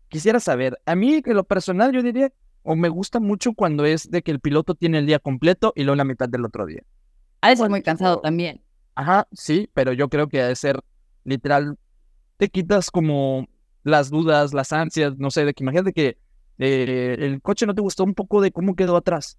quisiera 0.08 0.40
saber, 0.40 0.80
a 0.86 0.96
mí 0.96 1.22
en 1.26 1.36
lo 1.36 1.44
personal 1.44 1.92
yo 1.92 2.02
diría, 2.04 2.32
o 2.64 2.76
me 2.76 2.90
gusta 2.90 3.20
mucho 3.20 3.54
cuando 3.54 3.84
es 3.86 4.10
de 4.12 4.22
que 4.22 4.32
el 4.32 4.40
piloto 4.40 4.76
tiene 4.76 5.00
el 5.00 5.06
día 5.08 5.20
completo 5.20 5.74
y 5.76 5.84
luego 5.84 5.96
la 5.96 6.04
mitad 6.04 6.30
del 6.30 6.46
otro 6.46 6.66
día. 6.66 6.84
Ser 7.44 7.58
Bueno, 7.58 7.72
muy 7.72 7.82
cansado 7.82 8.20
también. 8.22 8.62
Ajá, 9.00 9.28
sí, 9.32 9.70
pero 9.74 9.94
yo 9.94 10.10
creo 10.10 10.28
que 10.28 10.42
ha 10.42 10.48
de 10.48 10.56
ser 10.58 10.82
literal, 11.24 11.78
te 12.38 12.50
quitas 12.50 12.92
como 12.92 13.48
las 13.84 14.10
dudas, 14.10 14.54
las 14.54 14.74
ansias, 14.74 15.18
no 15.18 15.32
sé, 15.32 15.46
de 15.46 15.54
que 15.54 15.64
imagínate 15.64 15.94
que 15.94 16.18
eh, 16.60 17.16
el 17.20 17.42
coche 17.42 17.66
no 17.66 17.74
te 17.76 17.82
gustó 17.82 18.04
un 18.04 18.14
poco 18.14 18.42
de 18.42 18.52
cómo 18.52 18.76
quedó 18.76 18.98
atrás. 18.98 19.38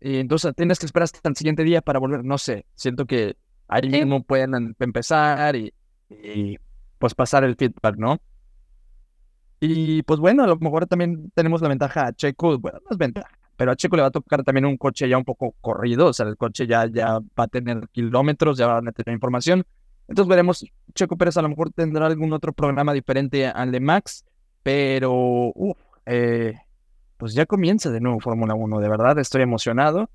Y 0.00 0.18
entonces 0.18 0.54
tienes 0.56 0.78
que 0.78 0.86
esperar 0.86 1.04
hasta 1.04 1.28
el 1.28 1.36
siguiente 1.36 1.64
día 1.64 1.82
para 1.82 2.00
volver, 2.00 2.24
no 2.24 2.38
sé, 2.38 2.66
siento 2.74 3.06
que 3.06 3.36
ahí 3.68 3.82
Sí. 3.84 3.90
mismo 3.90 4.22
pueden 4.24 4.54
em- 4.54 4.74
empezar 4.78 5.56
y, 5.56 5.72
y, 6.10 6.58
pues 6.98 7.14
pasar 7.14 7.44
el 7.44 7.56
feedback, 7.56 7.96
¿no? 7.98 8.18
Y 9.60 10.02
pues 10.02 10.18
bueno, 10.20 10.42
a 10.44 10.46
lo 10.48 10.56
mejor 10.56 10.86
también 10.86 11.30
tenemos 11.34 11.62
la 11.62 11.68
ventaja 11.68 12.06
a 12.08 12.12
Checo, 12.12 12.58
bueno, 12.58 12.80
no 12.84 12.88
es 12.90 12.98
ventaja, 12.98 13.28
pero 13.62 13.70
a 13.70 13.76
Checo 13.76 13.94
le 13.94 14.02
va 14.02 14.08
a 14.08 14.10
tocar 14.10 14.42
también 14.42 14.64
un 14.64 14.76
coche 14.76 15.08
ya 15.08 15.16
un 15.16 15.24
poco 15.24 15.54
corrido, 15.60 16.06
o 16.06 16.12
sea, 16.12 16.26
el 16.26 16.36
coche 16.36 16.66
ya, 16.66 16.86
ya 16.86 17.20
va 17.20 17.44
a 17.44 17.46
tener 17.46 17.88
kilómetros, 17.92 18.58
ya 18.58 18.66
van 18.66 18.88
a 18.88 18.90
tener 18.90 19.14
información. 19.14 19.64
Entonces 20.08 20.28
veremos, 20.28 20.66
Checo 20.96 21.16
Pérez 21.16 21.36
a 21.36 21.42
lo 21.42 21.48
mejor 21.48 21.70
tendrá 21.70 22.06
algún 22.06 22.32
otro 22.32 22.52
programa 22.52 22.92
diferente 22.92 23.46
al 23.46 23.70
de 23.70 23.78
Max, 23.78 24.24
pero 24.64 25.12
uf, 25.54 25.78
eh, 26.06 26.54
pues 27.18 27.34
ya 27.34 27.46
comienza 27.46 27.92
de 27.92 28.00
nuevo 28.00 28.18
Fórmula 28.18 28.54
1, 28.54 28.80
de 28.80 28.88
verdad, 28.88 29.16
estoy 29.20 29.42
emocionado. 29.42 30.10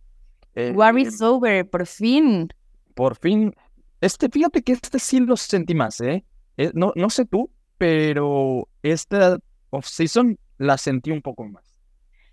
Eh, 0.53 0.73
War 0.75 0.99
is 0.99 1.21
over, 1.21 1.69
por 1.69 1.87
fin. 1.87 2.49
por 2.95 3.15
fin, 3.15 3.55
este, 4.01 4.27
fíjate 4.27 4.61
que 4.61 4.73
este 4.73 4.99
sí 4.99 5.21
lo 5.21 5.37
sentí 5.37 5.73
más, 5.73 6.01
¿eh? 6.01 6.25
Eh, 6.57 6.71
no, 6.73 6.91
no 6.97 7.09
sé 7.09 7.23
tú, 7.23 7.49
pero 7.77 8.67
esta 8.83 9.39
off-season 9.69 10.37
la 10.57 10.77
sentí 10.77 11.11
un 11.11 11.21
poco 11.21 11.45
más. 11.45 11.66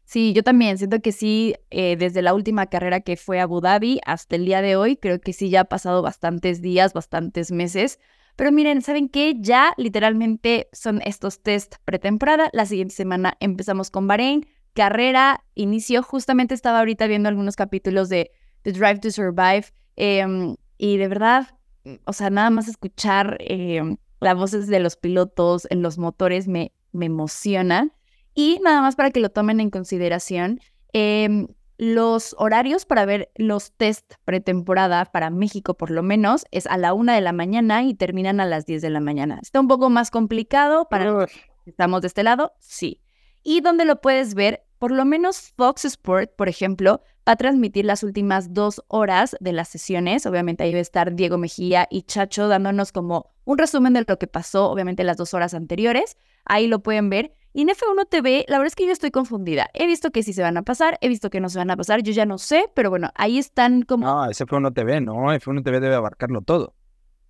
Sí, 0.05 0.33
yo 0.35 0.43
también 0.43 0.77
siento 0.79 1.01
que 1.01 1.13
sí, 1.13 1.55
eh, 1.71 1.97
desde 1.97 2.21
la 2.23 2.35
última 2.35 2.67
carrera 2.67 3.01
que 3.01 3.17
fue 3.17 3.41
a 3.41 3.45
Abu 3.45 3.61
Dhabi 3.61 4.01
hasta 4.05 4.37
el 4.37 4.45
día 4.45 4.61
de 4.63 4.77
hoy, 4.77 4.97
creo 4.97 5.21
que 5.21 5.33
sí 5.33 5.49
ya 5.49 5.61
ha 5.63 5.65
pasado 5.65 6.03
bastantes 6.03 6.61
días, 6.61 6.93
bastantes 6.93 7.51
meses, 7.51 7.99
Pero 8.37 8.51
miren, 8.51 8.83
¿saben 8.83 9.09
qué? 9.09 9.35
Ya 9.39 9.73
literalmente 9.77 10.69
son 10.73 11.01
estos 11.05 11.41
test 11.43 11.77
pretemporada. 11.85 12.51
La 12.53 12.67
siguiente 12.67 12.95
semana 12.95 13.37
empezamos 13.41 13.91
con 13.91 14.09
Bahrein. 14.09 14.47
Carrera 14.75 15.45
inició, 15.55 16.03
justamente 16.03 16.53
estaba 16.55 16.81
ahorita 16.81 17.07
viendo 17.07 17.29
algunos 17.29 17.55
capítulos 17.55 18.09
de 18.09 18.33
The 18.63 18.73
Drive 18.73 18.99
to 19.01 19.11
Survive. 19.13 19.67
em, 19.97 20.57
y 20.79 20.97
de 20.97 21.07
verdad, 21.07 21.57
o 22.05 22.13
sea, 22.13 22.29
nada 22.31 22.51
más 22.51 22.67
escuchar 22.67 23.37
em, 23.41 23.99
las 24.21 24.37
voces 24.37 24.67
de 24.67 24.81
los 24.81 24.97
pilotos 24.97 25.69
en 25.71 25.83
los 25.83 25.99
motores 25.99 26.49
me, 26.49 26.73
me 26.91 27.07
emociona. 27.07 27.91
Y 28.35 28.61
nada 28.63 28.81
más 28.81 28.97
para 28.97 29.11
que 29.11 29.21
lo 29.21 29.31
tomen 29.31 29.61
en 29.61 29.71
consideración, 29.71 30.61
em, 30.93 31.47
los 31.77 32.35
horarios 32.39 32.85
para 32.85 33.05
ver 33.05 33.31
los 33.35 33.73
test 33.73 34.15
pretemporada 34.25 35.05
para 35.07 35.31
México, 35.31 35.75
por 35.75 35.91
lo 35.91 36.03
menos, 36.03 36.45
es 36.51 36.67
a 36.67 36.77
la 36.77 36.95
una 36.95 37.15
de 37.15 37.21
la 37.21 37.33
mañana 37.33 37.83
y 37.83 37.95
terminan 37.95 38.41
a 38.41 38.47
las 38.47 38.67
10 38.67 38.83
de 38.83 38.91
la 38.91 39.01
mañana. 39.01 39.39
Está 39.43 39.61
un 39.61 39.69
poco 39.69 39.91
más 39.91 40.11
complicado 40.11 40.89
para 40.89 41.07
los 41.07 41.31
que 41.31 41.71
estamos 41.71 42.03
de 42.03 42.09
este 42.09 42.23
lado, 42.23 42.53
sí. 42.61 43.01
Y 43.43 43.61
donde 43.61 43.85
lo 43.85 44.01
puedes 44.01 44.35
ver, 44.35 44.65
por 44.79 44.91
lo 44.91 45.05
menos 45.05 45.53
Fox 45.57 45.85
Sport, 45.85 46.35
por 46.37 46.49
ejemplo, 46.49 47.03
va 47.29 47.33
a 47.33 47.37
transmitir 47.37 47.85
las 47.85 48.03
últimas 48.03 48.53
dos 48.53 48.83
horas 48.89 49.37
de 49.41 49.53
las 49.53 49.69
sesiones. 49.69 50.27
Obviamente 50.27 50.65
ahí 50.65 50.73
va 50.73 50.79
a 50.79 50.83
estar 50.83 51.15
Diego 51.15 51.39
Mejía 51.39 51.87
y 51.91 52.03
Chacho 52.03 52.49
dándonos 52.49 52.93
como 52.93 53.31
un 53.45 53.59
resumen 53.59 53.95
de 53.95 54.05
lo 54.07 54.19
que 54.19 54.27
pasó, 54.27 54.71
obviamente 54.71 55.05
las 55.05 55.17
dos 55.17 55.35
horas 55.35 55.55
anteriores. 55.55 56.17
Ahí 56.45 56.67
lo 56.67 56.81
pueden 56.81 57.11
ver. 57.11 57.33
Y 57.57 57.63
en 57.63 57.69
F1 57.69 58.09
TV, 58.09 58.45
la 58.49 58.59
verdad 58.59 58.67
es 58.67 58.75
que 58.75 58.85
yo 58.85 58.91
estoy 58.93 59.13
confundida. 59.13 59.71
He 59.75 59.87
visto 59.87 60.11
que 60.11 60.25
sí 60.25 60.33
se 60.33 60.43
van 60.43 60.57
a 60.57 60.63
pasar, 60.63 60.99
he 61.01 61.09
visto 61.09 61.31
que 61.31 61.41
no 61.41 61.49
se 61.49 61.59
van 61.59 61.71
a 61.71 61.77
pasar, 61.77 62.03
yo 62.03 62.13
ya 62.13 62.27
no 62.27 62.37
sé, 62.37 62.69
pero 62.75 62.91
bueno, 62.91 63.11
ahí 63.15 63.39
están 63.39 63.83
como... 63.83 64.05
No, 64.05 64.29
ese 64.29 64.45
F1 64.45 64.75
TV, 64.75 65.01
no, 65.01 65.15
F1 65.33 65.63
TV 65.63 65.79
debe 65.79 65.95
abarcarlo 65.95 66.41
todo. 66.43 66.75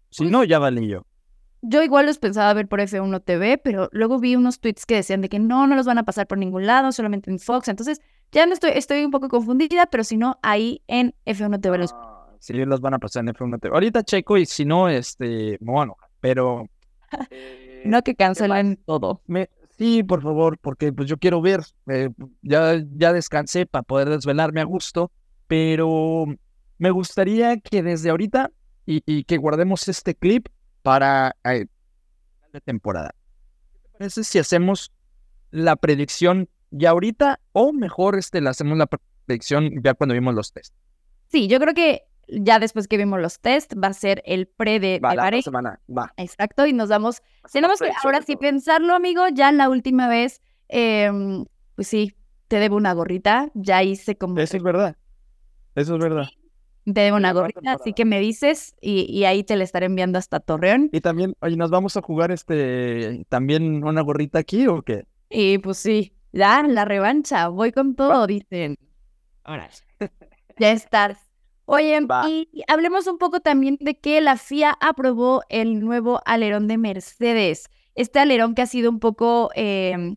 Si 0.09 0.25
no, 0.25 0.43
ya 0.43 0.59
valí 0.59 0.89
yo. 0.89 1.05
Yo 1.61 1.83
igual 1.83 2.07
los 2.07 2.19
pensaba 2.19 2.55
ver 2.55 2.69
por 2.69 2.81
F1 2.81 3.23
TV, 3.23 3.59
pero 3.59 3.91
luego 3.93 4.19
vi 4.19 4.35
unos 4.35 4.61
tweets 4.61 4.87
que 4.87 4.95
decían 4.97 5.21
de 5.21 5.29
que 5.29 5.39
no, 5.39 5.67
no 5.67 5.77
los 5.77 5.85
van 5.85 5.99
a 5.99 6.05
pasar 6.05 6.27
por 6.27 6.39
ningún 6.39 6.67
lado, 6.67 6.91
solamente 6.93 7.31
en 7.31 7.39
Fox. 7.39 7.69
Entonces, 7.69 8.01
ya 8.33 8.47
no 8.47 8.55
estoy, 8.55 8.71
estoy 8.75 9.05
un 9.05 9.11
poco 9.11 9.29
confundida, 9.29 9.85
pero 9.87 10.05
si 10.05 10.17
no, 10.17 10.39
ahí 10.43 10.83
en 10.87 11.15
F1 11.27 11.61
TV 11.61 11.77
los... 11.79 11.95
Sí, 12.39 12.53
los 12.55 12.81
van 12.81 12.95
a 12.95 12.99
pasar 12.99 13.25
en 13.25 13.35
F1 13.35 13.61
TV. 13.61 13.75
Ahorita 13.75 14.03
checo 14.03 14.39
y 14.39 14.47
si 14.47 14.65
no, 14.65 14.89
este, 14.89 15.57
enojar. 15.57 16.09
Pero... 16.21 16.67
eh, 17.31 17.83
No 17.87 18.01
que 18.01 18.15
cancelen 18.15 18.77
todo. 18.87 19.21
me- 19.27 19.51
sí, 19.85 20.03
por 20.03 20.23
favor, 20.23 20.59
porque 20.59 20.93
pues 20.93 21.09
yo 21.09 21.19
quiero 21.19 21.41
ver. 21.41 21.61
eh, 21.89 22.11
ya, 22.43 22.83
ya 22.97 23.13
descansé 23.13 23.67
para 23.67 23.83
poder 23.83 24.09
desvelarme 24.09 24.61
a 24.61 24.65
gusto, 24.65 25.13
pero 25.47 26.25
me 26.79 26.91
gustaría 26.91 27.59
que 27.59 27.83
desde 27.83 28.11
ahorita 28.11 28.51
y, 28.87 29.25
que 29.25 29.37
guardemos 29.37 29.89
este 29.89 30.15
clip 30.15 30.49
para 30.83 31.37
eh, 31.45 31.67
de 32.53 32.61
temporada. 32.61 33.15
¿Qué 33.73 33.79
te 33.79 33.99
parece 33.99 34.25
si 34.25 34.39
hacemos 34.39 34.93
la 35.51 35.77
predicción 35.77 36.49
ya 36.71 36.91
ahorita 36.91 37.41
o 37.53 37.73
mejor 37.73 38.19
este, 38.19 38.41
la 38.41 38.51
hacemos 38.51 38.77
la 38.77 38.87
predicción 39.27 39.83
ya 39.83 39.95
cuando 39.95 40.15
vimos 40.15 40.35
los 40.35 40.53
test? 40.53 40.75
Sí, 41.29 41.47
yo 41.49 41.59
creo 41.59 41.75
que 41.75 42.03
ya 42.29 42.59
después 42.59 42.89
que 42.89 42.97
vimos 42.97 43.21
los 43.21 43.41
test, 43.41 43.75
va 43.83 43.89
a 43.89 43.93
ser 43.93 44.23
el 44.27 44.47
pre 44.47 44.81
de, 44.81 45.01
Va, 45.01 45.11
de 45.11 45.17
la 45.17 45.43
semana, 45.43 45.81
va. 45.89 46.13
Exacto, 46.17 46.67
y 46.67 46.73
nos 46.73 46.89
damos... 46.89 47.23
Tenemos 47.53 47.79
que 47.79 47.91
ahora 48.03 48.23
sí 48.23 48.37
pensarlo, 48.37 48.95
amigo. 48.95 49.25
Ya 49.33 49.53
la 49.53 49.69
última 49.69 50.09
vez, 50.09 50.41
em, 50.69 51.45
pues 51.75 51.89
sí, 51.89 52.15
te 52.49 52.59
debo 52.59 52.77
una 52.77 52.93
gorrita. 52.93 53.51
Ya 53.55 53.83
hice 53.83 54.17
como... 54.17 54.39
Eso 54.39 54.57
es 54.57 54.63
verdad. 54.63 54.97
Eso 55.75 55.95
es 55.95 56.01
verdad. 56.01 56.27
Te 56.85 57.01
debo 57.01 57.17
una 57.17 57.33
gorrita, 57.33 57.73
así 57.73 57.95
que 57.95 58.05
me 58.05 58.21
dices 58.21 58.77
y, 58.81 59.11
y 59.11 59.25
ahí 59.25 59.43
te 59.43 59.57
la 59.57 59.65
estaré 59.65 59.87
enviando 59.87 60.19
hasta 60.19 60.39
Torreón. 60.39 60.91
Y 60.93 61.01
también, 61.01 61.35
oye, 61.41 61.57
¿nos 61.57 61.71
vamos 61.71 61.97
a 61.97 62.03
jugar 62.03 62.31
este 62.31 63.25
también 63.31 63.83
una 63.83 64.03
gorrita 64.03 64.39
aquí 64.39 64.67
o 64.67 64.83
qué? 64.83 65.07
Y 65.31 65.57
pues 65.59 65.79
sí, 65.79 66.13
ya, 66.33 66.63
la 66.63 66.85
revancha, 66.85 67.49
voy 67.49 67.73
con 67.73 67.95
todo, 67.95 68.27
dicen. 68.27 68.77
Ahora, 69.45 69.71
ya 70.59 70.73
estás. 70.73 71.24
Oye, 71.67 72.01
Va. 72.03 72.29
y 72.29 72.49
hablemos 72.69 73.07
un 73.07 73.19
poco 73.19 73.41
también 73.41 73.79
de 73.81 73.99
que 73.99 74.21
la 74.21 74.37
FIA 74.37 74.77
aprobó 74.81 75.43
el 75.49 75.81
nuevo 75.81 76.21
alerón 76.27 76.69
de 76.69 76.77
Mercedes. 76.79 77.71
Este 77.95 78.19
alerón 78.19 78.55
que 78.55 78.63
ha 78.63 78.67
sido 78.67 78.91
un 78.91 79.01
poco 79.01 79.51
eh, 79.55 80.17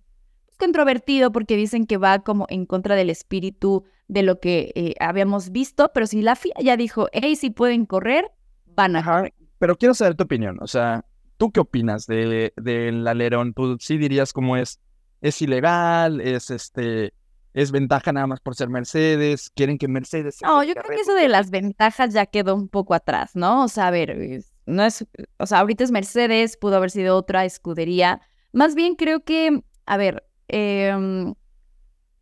controvertido 0.57 1.31
porque 1.31 1.55
dicen 1.55 1.85
que 1.85 1.97
va 1.97 2.19
como 2.19 2.47
en 2.49 2.65
contra 2.65 2.95
del 2.95 3.09
espíritu 3.09 3.85
de 4.07 4.23
lo 4.23 4.39
que 4.39 4.71
eh, 4.75 4.95
habíamos 4.99 5.51
visto, 5.51 5.91
pero 5.93 6.07
si 6.07 6.21
la 6.21 6.35
FIA 6.35 6.55
ya 6.61 6.77
dijo, 6.77 7.07
hey, 7.11 7.35
si 7.35 7.49
pueden 7.49 7.85
correr, 7.85 8.25
van 8.65 8.95
a 8.95 9.03
correr. 9.03 9.33
pero 9.59 9.77
quiero 9.77 9.93
saber 9.93 10.15
tu 10.15 10.23
opinión. 10.23 10.57
O 10.61 10.67
sea, 10.67 11.05
¿tú 11.37 11.51
qué 11.51 11.59
opinas 11.59 12.07
de, 12.07 12.53
del 12.57 13.07
alerón? 13.07 13.53
¿Tú 13.53 13.77
sí 13.79 13.97
dirías 13.97 14.33
como 14.33 14.57
es, 14.57 14.79
es 15.21 15.41
ilegal, 15.41 16.21
es 16.21 16.49
este, 16.49 17.13
es 17.59 17.71
ventaja 17.71 18.13
nada 18.13 18.27
más 18.27 18.39
por 18.39 18.55
ser 18.55 18.69
Mercedes? 18.69 19.49
¿Quieren 19.55 19.77
que 19.77 19.87
Mercedes 19.87 20.37
No, 20.43 20.63
yo 20.63 20.73
creo 20.75 20.95
que 20.95 21.01
eso 21.01 21.15
de 21.15 21.27
las 21.27 21.49
ventajas 21.49 22.13
ya 22.13 22.25
quedó 22.27 22.53
un 22.55 22.69
poco 22.69 22.93
atrás, 22.93 23.31
¿no? 23.35 23.63
O 23.63 23.67
sea, 23.67 23.87
a 23.87 23.91
ver, 23.91 24.11
es- 24.11 24.53
no 24.67 24.83
es, 24.83 25.05
o 25.37 25.45
sea, 25.47 25.59
ahorita 25.59 25.83
es 25.83 25.91
Mercedes, 25.91 26.57
pudo 26.57 26.75
haber 26.77 26.91
sido 26.91 27.15
otra 27.15 27.45
escudería. 27.45 28.21
Más 28.53 28.75
bien 28.75 28.95
creo 28.95 29.23
que, 29.23 29.61
a 29.85 29.97
ver, 29.97 30.23
em, 30.49 31.33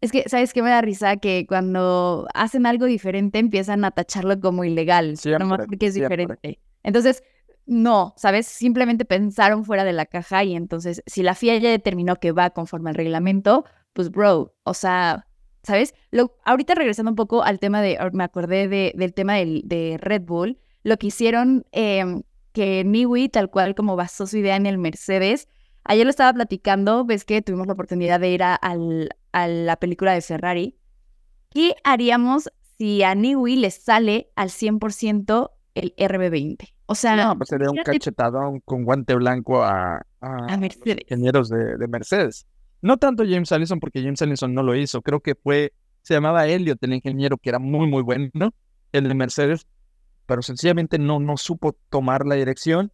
es 0.02 0.12
que, 0.12 0.24
¿sabes 0.30 0.54
qué 0.54 0.62
me 0.62 0.70
da 0.70 0.82
risa? 0.82 1.18
Que 1.18 1.46
cuando 1.48 2.28
hacen 2.34 2.66
algo 2.66 2.86
diferente 2.86 3.40
empiezan 3.40 3.84
a 3.84 3.92
tacharlo 3.92 4.40
como 4.40 4.64
ilegal, 4.64 5.08
nomás 5.08 5.20
Siempre, 5.22 5.66
porque 5.68 5.86
es 5.88 5.94
siempre. 5.96 6.18
diferente. 6.24 6.60
Entonces, 6.84 7.24
no, 7.66 8.14
¿sabes? 8.16 8.46
Simplemente 8.48 9.06
pensaron 9.06 9.66
fuera 9.66 9.84
de 9.84 9.94
la 9.94 10.06
caja 10.06 10.44
y 10.44 10.56
entonces, 10.56 11.02
si 11.08 11.24
la 11.24 11.34
FIA 11.34 11.58
ya 11.58 11.70
determinó 11.72 12.18
que 12.18 12.32
va 12.32 12.52
conforme 12.52 12.92
al 12.92 12.96
reglamento, 12.96 13.66
pues, 13.96 14.12
bro, 14.12 14.54
o 14.64 14.74
sea, 14.74 15.26
¿sabes? 15.64 15.96
Lo, 16.12 16.36
ahorita 16.44 16.76
regresando 16.76 17.10
un 17.12 17.16
poco 17.16 17.44
al 17.44 17.60
tema 17.60 17.82
de, 17.82 17.98
me 18.12 18.26
acordé 18.26 18.68
de- 18.68 18.92
del 18.96 19.14
tema 19.14 19.36
del- 19.36 19.62
de 19.66 19.98
Red 20.00 20.24
Bull, 20.24 20.60
lo 20.84 20.98
que 20.98 21.08
hicieron 21.08 21.66
em, 21.72 22.24
que 22.52 22.84
Niwi, 22.84 23.30
tal 23.30 23.50
cual 23.50 23.74
como 23.74 23.96
basó 23.96 24.28
su 24.28 24.38
idea 24.38 24.58
en 24.58 24.66
el 24.66 24.78
Mercedes, 24.78 25.48
ayer 25.86 26.06
lo 26.06 26.10
estaba 26.10 26.34
platicando, 26.34 27.06
ves 27.06 27.24
que 27.26 27.42
tuvimos 27.42 27.68
la 27.68 27.74
oportunidad 27.74 28.20
de 28.20 28.30
ir 28.32 28.44
a, 28.44 28.54
al- 28.56 29.10
a 29.32 29.48
la 29.48 29.78
película 29.78 30.14
de 30.14 30.22
Ferrari. 30.22 30.78
¿Qué 31.50 31.76
haríamos 31.86 32.50
si 32.78 33.02
a 33.04 33.16
Niwi 33.16 33.56
le 33.56 33.72
sale 33.72 34.30
al 34.36 34.50
100% 34.50 35.52
el 35.74 35.96
RB20? 35.98 36.74
O 36.88 36.96
sea, 36.96 37.16
No, 37.16 37.38
pues 37.38 37.50
sería 37.50 37.70
un 37.70 37.78
cachetadón 37.94 38.60
con 38.60 38.84
guante 38.84 39.16
blanco 39.16 39.64
a, 39.64 40.06
a 40.22 40.36
a 40.48 40.58
los 40.58 40.62
ingenieros 41.02 41.50
de, 41.50 41.78
de 41.78 41.88
Mercedes. 41.88 42.46
No 42.82 42.98
tanto 42.98 43.24
James 43.24 43.52
Allison, 43.52 43.80
porque 43.80 44.02
James 44.02 44.22
Allison 44.22 44.54
no 44.54 44.64
lo 44.64 44.76
hizo. 44.76 45.02
Creo 45.02 45.20
que 45.20 45.36
fue, 45.36 45.74
se 46.02 46.14
llamaba 46.14 46.48
Elliot, 46.48 46.82
el 46.84 46.94
ingeniero, 46.94 47.38
que 47.38 47.50
era 47.50 47.60
muy, 47.60 47.88
muy 47.88 48.04
bueno, 48.04 48.54
el 48.92 49.08
de 49.08 49.14
Mercedes, 49.14 49.68
pero 50.26 50.42
sencillamente 50.42 51.00
no, 51.00 51.20
no 51.20 51.38
supo 51.38 51.76
tomar 51.90 52.26
la 52.26 52.36
dirección. 52.36 52.92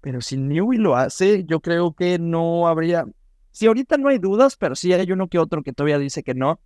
Pero 0.00 0.20
si 0.20 0.36
Newey 0.36 0.78
lo 0.78 0.96
hace, 0.96 1.44
yo 1.44 1.60
creo 1.60 1.94
que 1.94 2.18
no 2.18 2.68
habría. 2.68 3.06
Si 3.52 3.66
ahorita 3.66 3.96
no 3.96 4.08
hay 4.08 4.18
dudas, 4.18 4.56
pero 4.56 4.74
sí 4.74 4.92
hay 4.92 5.10
uno 5.10 5.28
que 5.28 5.38
otro 5.38 5.62
que 5.62 5.72
todavía 5.72 5.98
dice 5.98 6.22
que 6.22 6.34
no. 6.34 6.60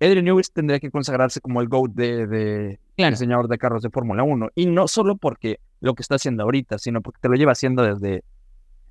Adrian 0.00 0.24
Newey 0.24 0.42
tendría 0.52 0.80
que 0.80 0.90
consagrarse 0.90 1.42
como 1.42 1.60
el 1.60 1.68
GOAT 1.68 1.92
de, 1.92 2.26
de 2.26 2.80
diseñador 2.96 3.48
de 3.48 3.58
carros 3.58 3.82
de 3.82 3.90
Fórmula 3.90 4.22
1. 4.22 4.48
Y 4.54 4.64
no 4.64 4.88
solo 4.88 5.16
porque 5.16 5.60
lo 5.80 5.94
que 5.94 6.02
está 6.02 6.14
haciendo 6.14 6.42
ahorita, 6.44 6.78
sino 6.78 7.02
porque 7.02 7.20
te 7.20 7.28
lo 7.28 7.34
lleva 7.34 7.52
haciendo 7.52 7.82
desde 7.82 8.24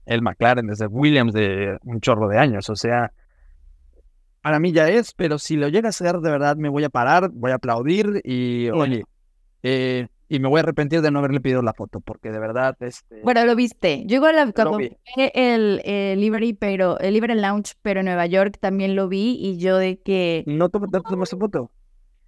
el 0.09 0.21
McLaren, 0.21 0.67
desde 0.67 0.87
Williams 0.87 1.33
de 1.33 1.77
un 1.83 2.01
chorro 2.01 2.27
de 2.27 2.37
años. 2.37 2.69
O 2.69 2.75
sea, 2.75 3.11
para 4.41 4.59
mí 4.59 4.71
ya 4.71 4.87
es, 4.89 5.13
pero 5.13 5.37
si 5.37 5.55
lo 5.57 5.67
llega 5.67 5.87
a 5.87 5.91
hacer, 5.91 6.17
de 6.19 6.31
verdad 6.31 6.55
me 6.55 6.69
voy 6.69 6.83
a 6.83 6.89
parar, 6.89 7.29
voy 7.31 7.51
a 7.51 7.55
aplaudir 7.55 8.21
y, 8.23 8.69
oye, 8.69 9.03
eh, 9.63 10.07
y 10.29 10.39
me 10.39 10.47
voy 10.47 10.59
a 10.59 10.63
arrepentir 10.63 11.01
de 11.01 11.11
no 11.11 11.19
haberle 11.19 11.41
pedido 11.41 11.61
la 11.61 11.73
foto, 11.73 11.99
porque 11.99 12.31
de 12.31 12.39
verdad, 12.39 12.75
este... 12.79 13.21
Bueno, 13.23 13.45
lo 13.45 13.55
viste. 13.55 14.03
Yo 14.05 14.15
igual 14.17 14.35
la- 14.35 14.51
cuando 14.51 14.77
vi. 14.77 14.95
el, 15.17 15.81
el 15.83 16.19
Livery, 16.21 16.53
pero 16.53 16.97
el 16.99 17.13
Livery 17.13 17.35
Lounge, 17.35 17.73
pero 17.81 17.99
en 17.99 18.05
Nueva 18.05 18.25
York 18.27 18.57
también 18.59 18.95
lo 18.95 19.07
vi 19.09 19.37
y 19.39 19.57
yo 19.57 19.77
de 19.77 19.99
que, 20.01 20.43
¿No 20.47 20.69
tom- 20.69 20.87
no 20.91 21.01
tomaste 21.01 21.35
foto? 21.37 21.71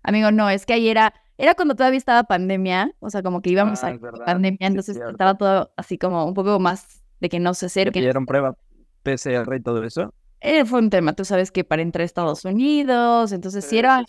amigo, 0.03 0.31
no, 0.31 0.49
es 0.49 0.65
que 0.65 0.73
ahí 0.73 0.89
era, 0.89 1.13
era 1.37 1.55
cuando 1.55 1.75
todavía 1.75 1.97
estaba 1.97 2.23
pandemia, 2.23 2.93
o 2.99 3.09
sea, 3.09 3.23
como 3.23 3.41
que 3.41 3.51
íbamos 3.51 3.83
Ah, 3.83 3.89
a 3.89 3.97
verdad, 3.97 4.25
pandemia, 4.25 4.67
entonces 4.67 4.97
estaba 4.97 5.37
todo 5.37 5.71
así 5.77 5.97
como 5.97 6.25
un 6.25 6.33
poco 6.33 6.59
más 6.59 7.00
de 7.21 7.29
que 7.29 7.39
no 7.39 7.53
se 7.53 7.61
¿Te 7.61 7.65
acerque. 7.67 7.99
pidieron 7.99 8.25
prueba 8.25 8.57
PCR 9.03 9.55
y 9.55 9.61
todo 9.61 9.83
eso? 9.85 10.13
Eh, 10.41 10.65
fue 10.65 10.79
un 10.79 10.89
tema, 10.89 11.13
tú 11.13 11.23
sabes 11.23 11.51
que 11.51 11.63
para 11.63 11.81
entrar 11.81 12.01
a 12.01 12.05
Estados 12.05 12.43
Unidos, 12.45 13.31
entonces 13.31 13.63
sí 13.63 13.77
era 13.77 14.03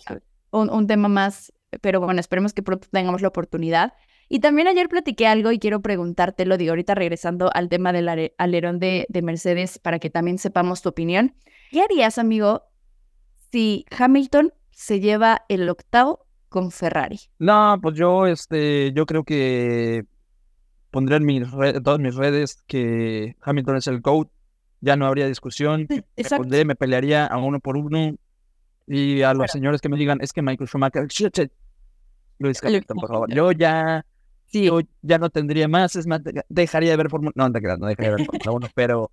un, 0.51 0.69
un 0.71 0.87
tema 0.87 1.07
más, 1.07 1.53
pero 1.81 2.01
bueno, 2.01 2.19
esperemos 2.19 2.53
que 2.53 2.63
pronto 2.63 2.87
tengamos 2.91 3.21
la 3.21 3.27
oportunidad. 3.29 3.93
Y 4.29 4.39
también 4.39 4.67
ayer 4.67 4.89
platiqué 4.89 5.27
algo 5.27 5.51
y 5.51 5.59
quiero 5.59 5.81
preguntártelo, 5.81 6.57
digo, 6.57 6.71
ahorita 6.71 6.95
regresando 6.95 7.51
al 7.53 7.69
tema 7.69 7.93
del 7.93 8.09
ale- 8.09 8.33
alerón 8.39 8.79
de, 8.79 9.05
de 9.09 9.21
Mercedes 9.21 9.77
para 9.77 9.99
que 9.99 10.09
también 10.09 10.39
sepamos 10.39 10.81
tu 10.81 10.89
opinión. 10.89 11.35
¿Qué 11.71 11.81
harías, 11.83 12.17
amigo, 12.17 12.63
si 13.51 13.85
Hamilton 13.95 14.51
se 14.71 14.99
lleva 14.99 15.43
el 15.49 15.69
octavo 15.69 16.25
con 16.49 16.71
Ferrari? 16.71 17.19
No, 17.37 17.77
pues 17.81 17.95
yo, 17.95 18.25
este, 18.25 18.91
yo 18.93 19.05
creo 19.05 19.23
que 19.23 20.05
pondré 20.93 21.15
en 21.15 21.25
mis 21.25 21.43
todas 21.83 21.99
mis 21.99 22.15
redes 22.15 22.63
que 22.67 23.35
Hamilton 23.41 23.77
es 23.77 23.87
el 23.87 23.99
GOAT, 23.99 24.29
ya 24.79 24.95
no 24.95 25.07
habría 25.07 25.27
discusión, 25.27 25.87
me 25.89 26.29
pondré, 26.37 26.65
me 26.65 26.75
pelearía 26.75 27.25
a 27.25 27.37
uno 27.39 27.59
por 27.59 27.75
uno, 27.77 28.15
y 28.85 29.21
a 29.23 29.29
los 29.29 29.39
Bueno. 29.39 29.51
señores 29.51 29.81
que 29.81 29.89
me 29.89 29.97
digan, 29.97 30.19
es 30.21 30.31
que 30.31 30.41
Michael 30.43 30.67
Schumacher, 30.69 31.07
shit, 31.07 31.35
shit". 31.35 31.51
Luis 32.37 32.63
Hamilton, 32.63 32.97
por 32.97 33.09
favor, 33.09 33.33
yo 33.33 33.51
ya, 33.51 34.05
Sí, 34.45 34.65
yo 34.65 34.81
ya 35.01 35.17
no 35.17 35.31
tendría 35.31 35.67
más, 35.67 35.95
es 35.95 36.05
más, 36.05 36.23
de- 36.23 36.43
dejaría 36.47 36.91
de 36.91 36.97
ver 36.97 37.09
Fórmula, 37.09 37.31
no, 37.35 37.49
no, 37.49 37.59
no 37.77 37.87
dejaría 37.87 38.11
de 38.11 38.17
ver 38.17 38.25
Fórmula 38.25 38.51
1, 38.51 38.67
pero 38.75 39.11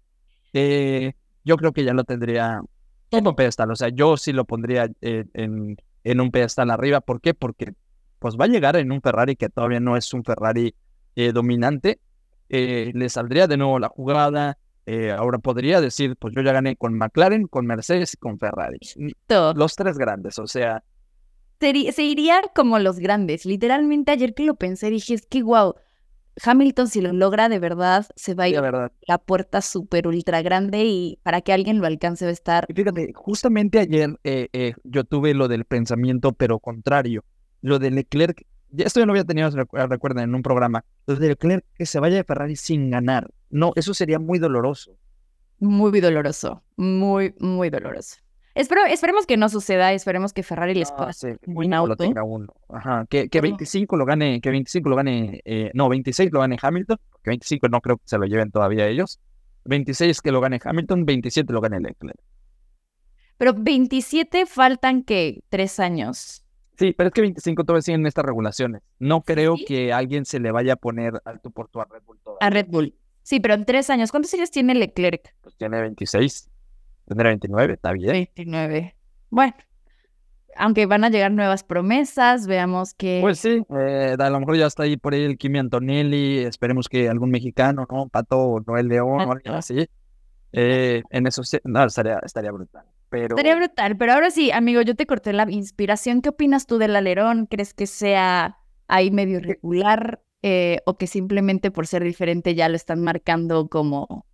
eh, 0.52 1.14
yo 1.44 1.56
creo 1.56 1.72
que 1.72 1.82
ya 1.84 1.94
lo 1.94 2.04
tendría 2.04 2.60
en 3.10 3.26
un 3.26 3.34
pedestal, 3.34 3.70
o 3.70 3.76
sea, 3.76 3.88
yo 3.88 4.18
sí 4.18 4.32
lo 4.32 4.44
pondría 4.44 4.90
eh, 5.00 5.24
en, 5.32 5.76
en 6.04 6.20
un 6.20 6.30
pedestal 6.30 6.70
arriba, 6.70 7.00
¿por 7.00 7.20
qué? 7.22 7.32
Porque 7.32 7.72
pues 8.18 8.36
va 8.36 8.44
a 8.44 8.48
llegar 8.48 8.76
en 8.76 8.92
un 8.92 9.00
Ferrari 9.00 9.34
que 9.34 9.48
todavía 9.48 9.80
no 9.80 9.96
es 9.96 10.12
un 10.12 10.24
Ferrari 10.24 10.74
eh, 11.16 11.32
dominante, 11.32 12.00
eh, 12.48 12.90
le 12.94 13.08
saldría 13.08 13.46
de 13.46 13.56
nuevo 13.56 13.78
la 13.78 13.88
jugada, 13.88 14.58
eh, 14.86 15.10
ahora 15.10 15.38
podría 15.38 15.80
decir, 15.80 16.16
pues 16.16 16.34
yo 16.34 16.42
ya 16.42 16.52
gané 16.52 16.76
con 16.76 16.94
McLaren, 16.94 17.46
con 17.46 17.66
Mercedes 17.66 18.14
y 18.14 18.16
con 18.16 18.38
Ferrari, 18.38 18.78
todo. 19.26 19.54
los 19.54 19.76
tres 19.76 19.98
grandes, 19.98 20.38
o 20.38 20.46
sea, 20.46 20.82
se 21.60 22.02
iría 22.02 22.40
como 22.54 22.78
los 22.78 22.98
grandes. 22.98 23.44
Literalmente 23.44 24.12
ayer 24.12 24.34
que 24.34 24.44
lo 24.44 24.54
pensé 24.54 24.90
dije, 24.90 25.14
es 25.14 25.26
que 25.26 25.42
wow, 25.42 25.74
Hamilton 26.42 26.88
si 26.88 27.00
lo 27.00 27.12
logra 27.12 27.48
de 27.48 27.58
verdad 27.58 28.06
se 28.16 28.34
va 28.34 28.44
a 28.44 28.48
ir 28.48 28.54
la 28.54 28.62
verdad. 28.62 28.92
la 29.06 29.18
puerta 29.18 29.60
súper 29.60 30.06
ultra 30.06 30.42
grande 30.42 30.84
y 30.84 31.18
para 31.22 31.40
que 31.40 31.52
alguien 31.52 31.80
lo 31.80 31.86
alcance 31.86 32.24
va 32.24 32.30
a 32.30 32.32
estar 32.32 32.66
Y 32.68 32.74
Fíjate, 32.74 33.12
justamente 33.14 33.78
ayer 33.78 34.18
eh, 34.24 34.48
eh, 34.52 34.74
yo 34.84 35.04
tuve 35.04 35.34
lo 35.34 35.48
del 35.48 35.64
pensamiento, 35.64 36.32
pero 36.32 36.58
contrario. 36.58 37.24
Lo 37.62 37.78
de 37.78 37.90
Leclerc, 37.90 38.46
esto 38.76 39.00
ya 39.00 39.06
lo 39.06 39.12
había 39.12 39.24
tenido, 39.24 39.48
recu- 39.50 39.88
recuerden, 39.88 40.24
en 40.24 40.34
un 40.34 40.42
programa. 40.42 40.84
De 41.06 41.16
Leclerc 41.28 41.64
que 41.74 41.86
se 41.86 41.98
vaya 42.00 42.16
de 42.16 42.24
Ferrari 42.24 42.56
sin 42.56 42.90
ganar. 42.90 43.30
No, 43.50 43.72
eso 43.76 43.94
sería 43.94 44.18
muy 44.18 44.38
doloroso. 44.38 44.92
muy 45.58 46.00
doloroso, 46.00 46.62
muy, 46.76 47.34
muy 47.38 47.68
doloroso. 47.70 48.16
Espero, 48.54 48.84
esperemos 48.86 49.26
que 49.26 49.36
no 49.36 49.48
suceda, 49.48 49.92
esperemos 49.92 50.32
que 50.32 50.42
Ferrari 50.42 50.74
les 50.74 50.90
pueda 50.90 51.10
Ah, 51.10 51.12
sí, 51.12 51.28
un 51.46 51.54
mínimo 51.54 51.86
lo 51.86 51.92
auto. 51.92 51.96
tenga 52.04 52.24
uno. 52.24 52.48
Ajá, 52.68 53.06
que, 53.08 53.28
que 53.28 53.38
Todo. 53.38 53.42
25 53.42 53.96
lo 53.96 54.04
gane, 54.04 54.40
que 54.40 54.50
25 54.50 54.88
lo 54.88 54.96
gane, 54.96 55.40
eh, 55.44 55.70
no, 55.74 55.88
26 55.88 56.32
lo 56.32 56.40
gane 56.40 56.56
Hamilton, 56.60 56.98
porque 57.10 57.30
25 57.30 57.68
no 57.68 57.80
creo 57.80 57.96
que 57.98 58.02
se 58.06 58.18
lo 58.18 58.24
lleven 58.26 58.50
todavía 58.50 58.86
ellos. 58.88 59.20
26 59.66 60.20
que 60.20 60.32
lo 60.32 60.40
gane 60.40 60.58
Hamilton, 60.62 61.04
27 61.04 61.52
lo 61.52 61.60
gane 61.60 61.78
Leclerc. 61.80 62.18
Pero 63.36 63.54
27 63.54 64.46
faltan 64.46 65.02
que 65.02 65.42
tres 65.48 65.78
años. 65.80 66.44
Sí, 66.80 66.94
pero 66.96 67.08
es 67.08 67.12
que 67.12 67.20
25 67.20 67.62
todavía 67.64 67.82
siguen 67.82 68.06
estas 68.06 68.24
regulaciones. 68.24 68.80
No 68.98 69.20
creo 69.20 69.58
¿Sí? 69.58 69.66
que 69.66 69.92
alguien 69.92 70.24
se 70.24 70.40
le 70.40 70.50
vaya 70.50 70.72
a 70.72 70.76
poner 70.76 71.20
alto 71.26 71.50
por 71.50 71.68
tu 71.68 71.78
a 71.78 71.84
Red 71.84 72.00
Bull 72.06 72.18
todavía. 72.24 72.46
A 72.46 72.48
Red 72.48 72.68
Bull. 72.68 72.94
Sí, 73.22 73.38
pero 73.38 73.52
en 73.52 73.66
tres 73.66 73.90
años. 73.90 74.10
¿Cuántos 74.10 74.32
años 74.32 74.50
tiene 74.50 74.74
Leclerc? 74.74 75.34
Pues 75.42 75.54
tiene 75.58 75.78
26, 75.78 76.48
tendrá 77.06 77.28
29, 77.28 77.74
está 77.74 77.92
bien. 77.92 78.12
29. 78.12 78.96
Bueno, 79.28 79.52
aunque 80.56 80.86
van 80.86 81.04
a 81.04 81.10
llegar 81.10 81.30
nuevas 81.32 81.64
promesas, 81.64 82.46
veamos 82.46 82.94
que... 82.94 83.18
Pues 83.20 83.40
sí, 83.40 83.62
eh, 83.78 84.16
a 84.18 84.30
lo 84.30 84.40
mejor 84.40 84.56
ya 84.56 84.64
está 84.64 84.84
ahí 84.84 84.96
por 84.96 85.12
ahí 85.12 85.24
el 85.24 85.36
Kimi 85.36 85.58
Antonelli, 85.58 86.38
esperemos 86.38 86.88
que 86.88 87.10
algún 87.10 87.30
mexicano, 87.30 87.86
¿no? 87.90 88.08
Pato 88.08 88.38
o 88.38 88.60
Noel 88.60 88.88
León 88.88 89.20
o 89.20 89.28
Pato. 89.28 89.54
así. 89.54 89.86
Eh, 90.52 91.02
en 91.10 91.26
eso 91.26 91.44
sí, 91.44 91.58
no, 91.62 91.84
estaría, 91.84 92.20
estaría 92.24 92.50
brutal. 92.52 92.86
Pero 93.10 93.36
Estaría 93.36 93.56
brutal, 93.56 93.96
pero 93.96 94.12
ahora 94.12 94.30
sí, 94.30 94.50
amigo, 94.52 94.82
yo 94.82 94.94
te 94.94 95.04
corté 95.04 95.32
la 95.32 95.50
inspiración. 95.50 96.22
¿Qué 96.22 96.30
opinas 96.30 96.66
tú 96.66 96.78
del 96.78 96.94
alerón? 96.96 97.46
¿Crees 97.46 97.74
que 97.74 97.86
sea 97.86 98.56
ahí 98.86 99.10
medio 99.10 99.38
irregular 99.38 100.22
eh, 100.42 100.78
o 100.86 100.96
que 100.96 101.06
simplemente 101.06 101.70
por 101.70 101.86
ser 101.86 102.02
diferente 102.02 102.54
ya 102.54 102.68
lo 102.68 102.76
están 102.76 103.02
marcando 103.02 103.68
como... 103.68 104.24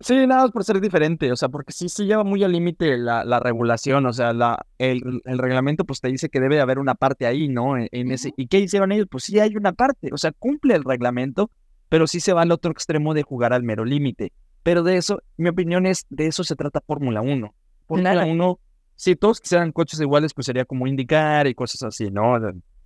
sí, 0.00 0.26
nada 0.26 0.42
más 0.42 0.50
por 0.50 0.64
ser 0.64 0.80
diferente, 0.80 1.32
o 1.32 1.36
sea, 1.36 1.48
porque 1.48 1.72
sí 1.72 1.88
se 1.88 2.04
lleva 2.04 2.22
muy 2.22 2.44
al 2.44 2.52
límite 2.52 2.98
la, 2.98 3.24
la 3.24 3.40
regulación, 3.40 4.04
o 4.04 4.12
sea, 4.12 4.32
la, 4.32 4.66
el, 4.78 5.22
el 5.24 5.38
reglamento 5.38 5.84
pues 5.84 6.00
te 6.00 6.08
dice 6.08 6.28
que 6.28 6.40
debe 6.40 6.60
haber 6.60 6.78
una 6.78 6.94
parte 6.94 7.26
ahí, 7.26 7.48
¿no? 7.48 7.78
En, 7.78 7.88
en 7.92 8.10
ese, 8.10 8.32
¿y 8.36 8.48
qué 8.48 8.58
hicieron 8.58 8.92
ellos? 8.92 9.06
Pues 9.10 9.24
sí 9.24 9.38
hay 9.40 9.56
una 9.56 9.72
parte, 9.72 10.10
o 10.12 10.18
sea, 10.18 10.32
cumple 10.32 10.74
el 10.74 10.84
reglamento, 10.84 11.50
pero 11.88 12.06
sí 12.06 12.20
se 12.20 12.32
va 12.32 12.42
al 12.42 12.52
otro 12.52 12.70
extremo 12.70 13.14
de 13.14 13.22
jugar 13.22 13.52
al 13.52 13.62
mero 13.62 13.84
límite. 13.84 14.32
Pero 14.62 14.82
de 14.82 14.96
eso, 14.96 15.20
mi 15.36 15.48
opinión 15.48 15.86
es, 15.86 16.06
de 16.10 16.26
eso 16.26 16.44
se 16.44 16.56
trata 16.56 16.82
Fórmula 16.86 17.20
1. 17.20 17.54
Fórmula 17.86 18.12
Claro. 18.12 18.30
1, 18.30 18.60
si 18.96 19.16
todos 19.16 19.40
quisieran 19.40 19.72
coches 19.72 20.00
iguales, 20.00 20.34
pues 20.34 20.46
sería 20.46 20.64
como 20.64 20.86
indicar 20.86 21.46
y 21.46 21.54
cosas 21.54 21.82
así, 21.82 22.10
¿no? 22.10 22.38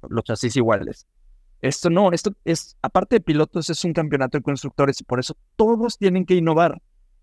Los 0.08 0.24
chasis 0.24 0.56
iguales. 0.56 1.06
Esto 1.60 1.90
no, 1.90 2.12
esto 2.12 2.32
es, 2.44 2.76
aparte 2.82 3.16
de 3.16 3.20
pilotos, 3.20 3.68
es 3.68 3.84
un 3.84 3.92
campeonato 3.92 4.38
de 4.38 4.42
constructores 4.42 5.00
y 5.00 5.04
por 5.04 5.18
eso 5.18 5.36
todos 5.56 5.98
tienen 5.98 6.24
que 6.24 6.34
innovar. 6.34 6.80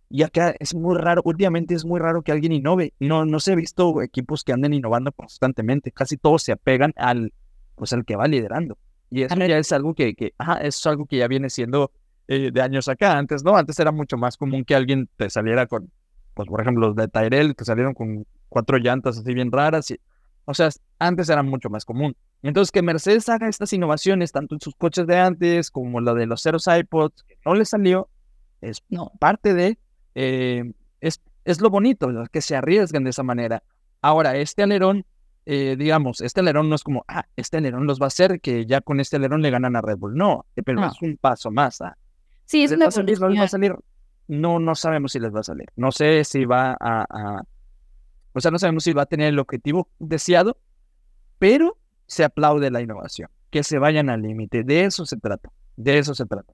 Y 0.09 0.23
acá 0.23 0.53
es 0.59 0.75
muy 0.75 0.97
raro, 0.97 1.21
últimamente 1.25 1.73
es 1.73 1.83
muy 1.83 1.99
raro 1.99 2.21
que 2.21 2.31
alguien 2.31 2.51
innove. 2.51 2.93
No, 2.99 3.25
no 3.25 3.39
se 3.39 3.53
he 3.53 3.55
visto 3.55 4.01
equipos 4.01 4.43
que 4.43 4.53
anden 4.53 4.73
innovando 4.73 5.11
constantemente. 5.11 5.91
Casi 5.91 6.17
todos 6.17 6.43
se 6.43 6.51
apegan 6.51 6.93
al, 6.95 7.33
pues 7.75 7.91
al 7.93 8.05
que 8.05 8.15
va 8.15 8.27
liderando. 8.27 8.77
Y 9.09 9.23
eso 9.23 9.35
ya 9.35 9.57
es 9.57 9.71
algo 9.71 9.93
que, 9.93 10.13
que 10.15 10.33
ajá, 10.37 10.57
eso 10.57 10.67
es 10.79 10.85
algo 10.87 11.05
que 11.05 11.17
ya 11.17 11.27
viene 11.27 11.49
siendo 11.49 11.91
eh, 12.27 12.51
de 12.51 12.61
años 12.61 12.87
acá. 12.87 13.17
Antes, 13.17 13.43
¿no? 13.43 13.55
Antes 13.55 13.79
era 13.79 13.91
mucho 13.91 14.17
más 14.17 14.37
común 14.37 14.63
que 14.63 14.75
alguien 14.75 15.09
te 15.15 15.29
saliera 15.29 15.65
con, 15.65 15.89
pues 16.35 16.47
por 16.47 16.61
ejemplo, 16.61 16.87
los 16.87 16.95
de 16.95 17.07
Tyrell, 17.07 17.55
que 17.55 17.65
salieron 17.65 17.93
con 17.95 18.27
cuatro 18.49 18.77
llantas 18.77 19.17
así 19.17 19.33
bien 19.33 19.51
raras. 19.51 19.89
Y, 19.89 19.99
o 20.45 20.53
sea, 20.53 20.69
antes 20.99 21.29
era 21.29 21.41
mucho 21.41 21.69
más 21.71 21.83
común. 21.85 22.15
Entonces, 22.43 22.71
que 22.71 22.83
Mercedes 22.83 23.27
haga 23.29 23.47
estas 23.49 23.73
innovaciones, 23.73 24.31
tanto 24.31 24.53
en 24.53 24.61
sus 24.61 24.75
coches 24.75 25.07
de 25.07 25.17
antes 25.17 25.71
como 25.71 25.99
la 26.01 26.13
de 26.13 26.27
los 26.27 26.43
ceros 26.43 26.67
iPods, 26.67 27.23
que 27.23 27.37
no 27.43 27.55
le 27.55 27.65
salió, 27.65 28.07
es 28.61 28.83
No. 28.89 29.11
parte 29.19 29.55
de, 29.55 29.79
eh, 30.13 30.71
es, 31.01 31.21
es 31.45 31.61
lo 31.61 31.71
bonito, 31.71 32.09
que 32.31 32.41
se 32.41 32.55
arriesgan 32.55 33.03
de 33.03 33.09
esa 33.09 33.23
manera. 33.23 33.63
Ahora, 34.01 34.35
este 34.37 34.61
alerón, 34.61 35.05
eh, 35.47 35.75
digamos, 35.79 36.21
este 36.21 36.41
alerón 36.41 36.69
no 36.69 36.75
es 36.75 36.83
como, 36.83 37.03
ah, 37.07 37.25
este 37.35 37.57
alerón 37.57 37.87
los 37.87 37.99
va 37.99 38.05
a 38.05 38.07
hacer 38.07 38.39
que 38.41 38.65
ya 38.67 38.81
con 38.81 38.99
este 38.99 39.15
alerón 39.15 39.41
le 39.41 39.49
ganan 39.49 39.75
a 39.75 39.81
Red 39.81 39.97
Bull. 39.97 40.15
No, 40.15 40.45
eh, 40.55 40.61
pero 40.63 40.81
No. 40.81 40.87
es 40.87 41.01
un 41.01 41.17
paso 41.17 41.49
más. 41.49 41.81
ah. 41.81 41.97
Sí, 42.45 42.63
es 42.63 42.69
¿Les 42.71 42.77
una 42.77 42.85
va 42.85 42.89
a 43.27 43.39
va 43.39 43.43
a 43.43 43.47
salir? 43.47 43.75
No, 44.27 44.59
no 44.59 44.75
sabemos 44.75 45.11
si 45.11 45.19
les 45.19 45.33
va 45.33 45.41
a 45.41 45.43
salir. 45.43 45.67
No 45.75 45.91
sé 45.91 46.23
si 46.23 46.45
va 46.45 46.71
a, 46.79 47.05
a- 47.09 47.43
O 48.33 48.39
sea, 48.41 48.51
no 48.51 48.59
sabemos 48.59 48.83
si 48.83 48.93
va 48.93 49.03
a 49.03 49.05
tener 49.05 49.27
el 49.29 49.39
objetivo 49.39 49.87
deseado, 49.99 50.57
pero 51.39 51.77
se 52.07 52.23
aplaude 52.23 52.71
la 52.71 52.81
innovación. 52.81 53.29
Que 53.49 53.63
se 53.63 53.77
vayan 53.79 54.09
al 54.09 54.21
límite. 54.21 54.63
De 54.63 54.85
eso 54.85 55.05
se 55.05 55.17
trata. 55.17 55.51
De 55.77 55.97
eso 55.99 56.13
se 56.15 56.25
trata. 56.25 56.53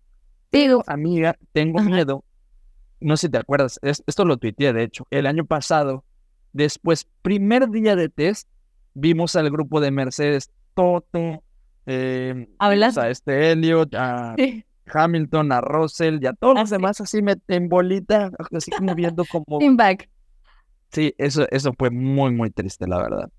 Digo, 0.51 0.83
Amiga, 0.87 1.37
tengo 1.53 1.79
Ajá. 1.79 1.89
miedo. 1.89 2.23
No 2.99 3.17
sé 3.17 3.27
si 3.27 3.31
te 3.31 3.37
acuerdas. 3.39 3.79
es- 3.81 4.03
esto 4.05 4.25
lo 4.25 4.37
tuiteé, 4.37 4.73
de 4.73 4.83
hecho. 4.83 5.07
El 5.09 5.25
año 5.25 5.45
pasado, 5.45 6.03
después, 6.53 7.07
primer 7.21 7.69
día 7.69 7.95
de 7.95 8.09
test, 8.09 8.47
vimos 8.93 9.35
al 9.35 9.49
grupo 9.49 9.79
de 9.81 9.89
Mercedes 9.91 10.51
Toto. 10.75 11.41
Eh, 11.87 12.47
Hablas- 12.59 12.97
a 12.97 13.09
este 13.09 13.51
Elliot, 13.53 13.95
a 13.95 14.35
Hamilton, 14.91 15.51
a 15.51 15.61
Russell 15.61 16.19
y 16.21 16.27
a 16.27 16.33
todos 16.33 16.55
los 16.55 16.69
demás 16.69 17.01
así 17.01 17.21
me, 17.21 17.35
en 17.47 17.69
bolita, 17.69 18.31
así 18.51 18.71
como 18.71 18.93
viendo 18.95 19.23
como... 19.25 19.59
Back. 19.75 20.09
Sí, 20.91 21.13
eso, 21.17 21.47
eso 21.51 21.73
fue 21.77 21.89
muy, 21.89 22.31
muy 22.31 22.49
triste, 22.51 22.87
la 22.87 22.97
verdad. 22.97 23.29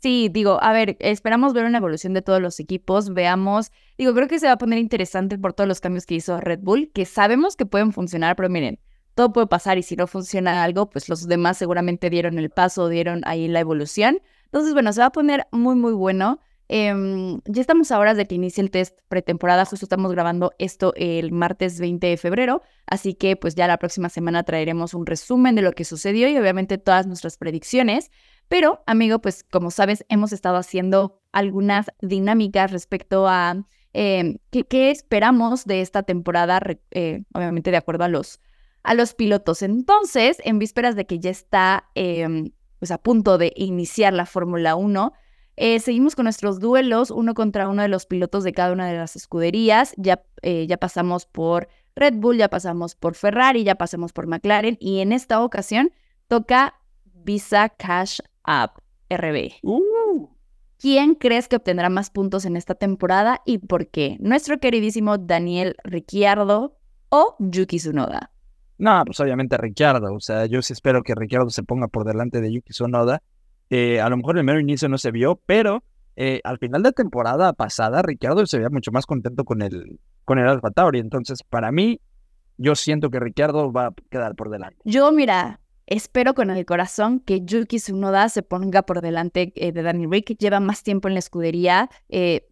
Sí, 0.00 0.28
digo, 0.30 0.62
a 0.62 0.72
ver, 0.72 0.96
esperamos 1.00 1.54
ver 1.54 1.64
una 1.64 1.78
evolución 1.78 2.12
de 2.12 2.22
todos 2.22 2.40
los 2.40 2.60
equipos, 2.60 3.14
veamos, 3.14 3.72
digo, 3.96 4.14
creo 4.14 4.28
que 4.28 4.38
se 4.38 4.46
va 4.46 4.52
a 4.52 4.58
poner 4.58 4.78
interesante 4.78 5.38
por 5.38 5.54
todos 5.54 5.66
los 5.66 5.80
cambios 5.80 6.04
que 6.04 6.14
hizo 6.14 6.38
Red 6.38 6.60
Bull, 6.60 6.90
que 6.92 7.06
sabemos 7.06 7.56
que 7.56 7.64
pueden 7.64 7.92
funcionar, 7.92 8.36
pero 8.36 8.50
miren, 8.50 8.78
todo 9.16 9.32
puede 9.32 9.46
pasar 9.46 9.78
y 9.78 9.82
si 9.82 9.96
no 9.96 10.06
funciona 10.06 10.62
algo, 10.62 10.90
pues 10.90 11.08
los 11.08 11.26
demás 11.26 11.56
seguramente 11.56 12.10
dieron 12.10 12.38
el 12.38 12.50
paso, 12.50 12.90
dieron 12.90 13.22
ahí 13.24 13.48
la 13.48 13.60
evolución. 13.60 14.20
Entonces, 14.44 14.74
bueno, 14.74 14.92
se 14.92 15.00
va 15.00 15.06
a 15.06 15.12
poner 15.12 15.46
muy, 15.52 15.74
muy 15.74 15.94
bueno. 15.94 16.38
Em, 16.68 17.40
ya 17.44 17.60
estamos 17.60 17.92
a 17.92 17.98
horas 17.98 18.16
de 18.16 18.26
que 18.26 18.34
inicie 18.34 18.62
el 18.62 18.70
test 18.70 18.98
pretemporada, 19.08 19.64
justo 19.64 19.86
estamos 19.86 20.10
grabando 20.10 20.52
esto 20.58 20.92
el 20.96 21.30
martes 21.30 21.78
20 21.78 22.06
de 22.06 22.16
febrero, 22.16 22.62
así 22.86 23.14
que 23.14 23.36
pues 23.36 23.54
ya 23.54 23.68
la 23.68 23.78
próxima 23.78 24.08
semana 24.08 24.42
traeremos 24.42 24.92
un 24.92 25.06
resumen 25.06 25.54
de 25.54 25.62
lo 25.62 25.72
que 25.72 25.84
sucedió 25.84 26.28
y 26.28 26.36
obviamente 26.36 26.78
todas 26.78 27.06
nuestras 27.06 27.36
predicciones. 27.36 28.10
Pero, 28.48 28.82
amigo, 28.86 29.20
pues 29.20 29.44
como 29.44 29.70
sabes, 29.70 30.04
hemos 30.08 30.32
estado 30.32 30.56
haciendo 30.56 31.20
algunas 31.32 31.86
dinámicas 32.00 32.70
respecto 32.70 33.26
a 33.28 33.64
eh, 33.92 34.38
qué, 34.50 34.90
esperamos 34.90 35.64
de 35.64 35.80
esta 35.80 36.02
temporada, 36.02 36.60
eh, 36.90 37.22
obviamente 37.32 37.70
de 37.70 37.76
acuerdo 37.76 38.04
a 38.04 38.08
los, 38.08 38.40
a 38.82 38.94
los 38.94 39.14
pilotos. 39.14 39.62
Entonces, 39.62 40.38
en 40.44 40.58
vísperas 40.58 40.96
de 40.96 41.06
que 41.06 41.18
ya 41.18 41.30
está 41.30 41.88
em, 41.94 42.50
pues 42.78 42.90
a 42.90 42.98
punto 42.98 43.38
de 43.38 43.52
iniciar 43.56 44.12
la 44.12 44.26
Fórmula 44.26 44.76
1, 44.76 45.12
eh, 45.56 45.80
seguimos 45.80 46.14
con 46.14 46.24
nuestros 46.24 46.60
duelos, 46.60 47.10
uno 47.10 47.34
contra 47.34 47.68
uno 47.68 47.82
de 47.82 47.88
los 47.88 48.06
pilotos 48.06 48.44
de 48.44 48.52
cada 48.52 48.72
una 48.72 48.86
de 48.86 48.96
las 48.96 49.16
escuderías. 49.16 49.94
Ya, 49.96 50.22
eh, 50.42 50.66
ya 50.66 50.76
pasamos 50.76 51.26
por 51.26 51.68
Red 51.94 52.14
Bull, 52.14 52.36
ya 52.36 52.48
pasamos 52.48 52.94
por 52.94 53.14
Ferrari, 53.14 53.64
ya 53.64 53.76
pasamos 53.76 54.12
por 54.12 54.26
McLaren 54.26 54.76
y 54.80 55.00
en 55.00 55.12
esta 55.12 55.42
ocasión 55.42 55.92
toca 56.28 56.74
Visa 57.04 57.70
Cash 57.70 58.20
App 58.44 58.78
RB. 59.08 59.52
Uh, 59.62 60.28
¿Quién 60.78 61.14
crees 61.14 61.48
que 61.48 61.56
obtendrá 61.56 61.88
más 61.88 62.10
puntos 62.10 62.44
en 62.44 62.56
esta 62.56 62.74
temporada 62.74 63.40
y 63.46 63.58
por 63.58 63.88
qué? 63.88 64.18
¿Nuestro 64.20 64.58
queridísimo 64.58 65.16
Daniel 65.16 65.76
Ricciardo 65.84 66.76
o 67.08 67.34
Yuki 67.38 67.78
Tsunoda? 67.78 68.30
No, 68.76 69.02
pues 69.06 69.18
obviamente 69.20 69.56
Ricciardo. 69.56 70.12
O 70.12 70.20
sea, 70.20 70.44
yo 70.44 70.60
sí 70.60 70.74
espero 70.74 71.02
que 71.02 71.14
Ricciardo 71.14 71.48
se 71.48 71.62
ponga 71.62 71.88
por 71.88 72.04
delante 72.04 72.42
de 72.42 72.52
Yuki 72.52 72.72
Tsunoda. 72.72 73.22
Eh, 73.70 74.00
a 74.00 74.08
lo 74.08 74.16
mejor 74.16 74.38
el 74.38 74.44
mero 74.44 74.60
inicio 74.60 74.88
no 74.88 74.98
se 74.98 75.10
vio, 75.10 75.40
pero 75.46 75.82
eh, 76.16 76.40
al 76.44 76.58
final 76.58 76.82
de 76.82 76.92
temporada 76.92 77.52
pasada, 77.52 78.02
Ricciardo 78.02 78.46
se 78.46 78.58
veía 78.58 78.70
mucho 78.70 78.90
más 78.90 79.06
contento 79.06 79.44
con 79.44 79.62
el, 79.62 80.00
con 80.24 80.38
el 80.38 80.48
Alfa 80.48 80.70
Tauri. 80.70 80.98
Entonces, 80.98 81.42
para 81.42 81.70
mí, 81.72 82.00
yo 82.56 82.74
siento 82.74 83.10
que 83.10 83.20
Ricciardo 83.20 83.72
va 83.72 83.86
a 83.86 83.94
quedar 84.10 84.34
por 84.34 84.50
delante. 84.50 84.78
Yo, 84.84 85.12
mira, 85.12 85.60
espero 85.86 86.34
con 86.34 86.50
el 86.50 86.64
corazón 86.64 87.20
que 87.20 87.44
Yuki 87.44 87.76
Tsunoda 87.76 88.28
se 88.28 88.42
ponga 88.42 88.82
por 88.82 89.02
delante 89.02 89.52
eh, 89.56 89.72
de 89.72 89.82
Danny 89.82 90.06
Rick. 90.06 90.38
Lleva 90.38 90.58
más 90.60 90.82
tiempo 90.82 91.08
en 91.08 91.14
la 91.14 91.20
escudería. 91.20 91.90
eh, 92.08 92.48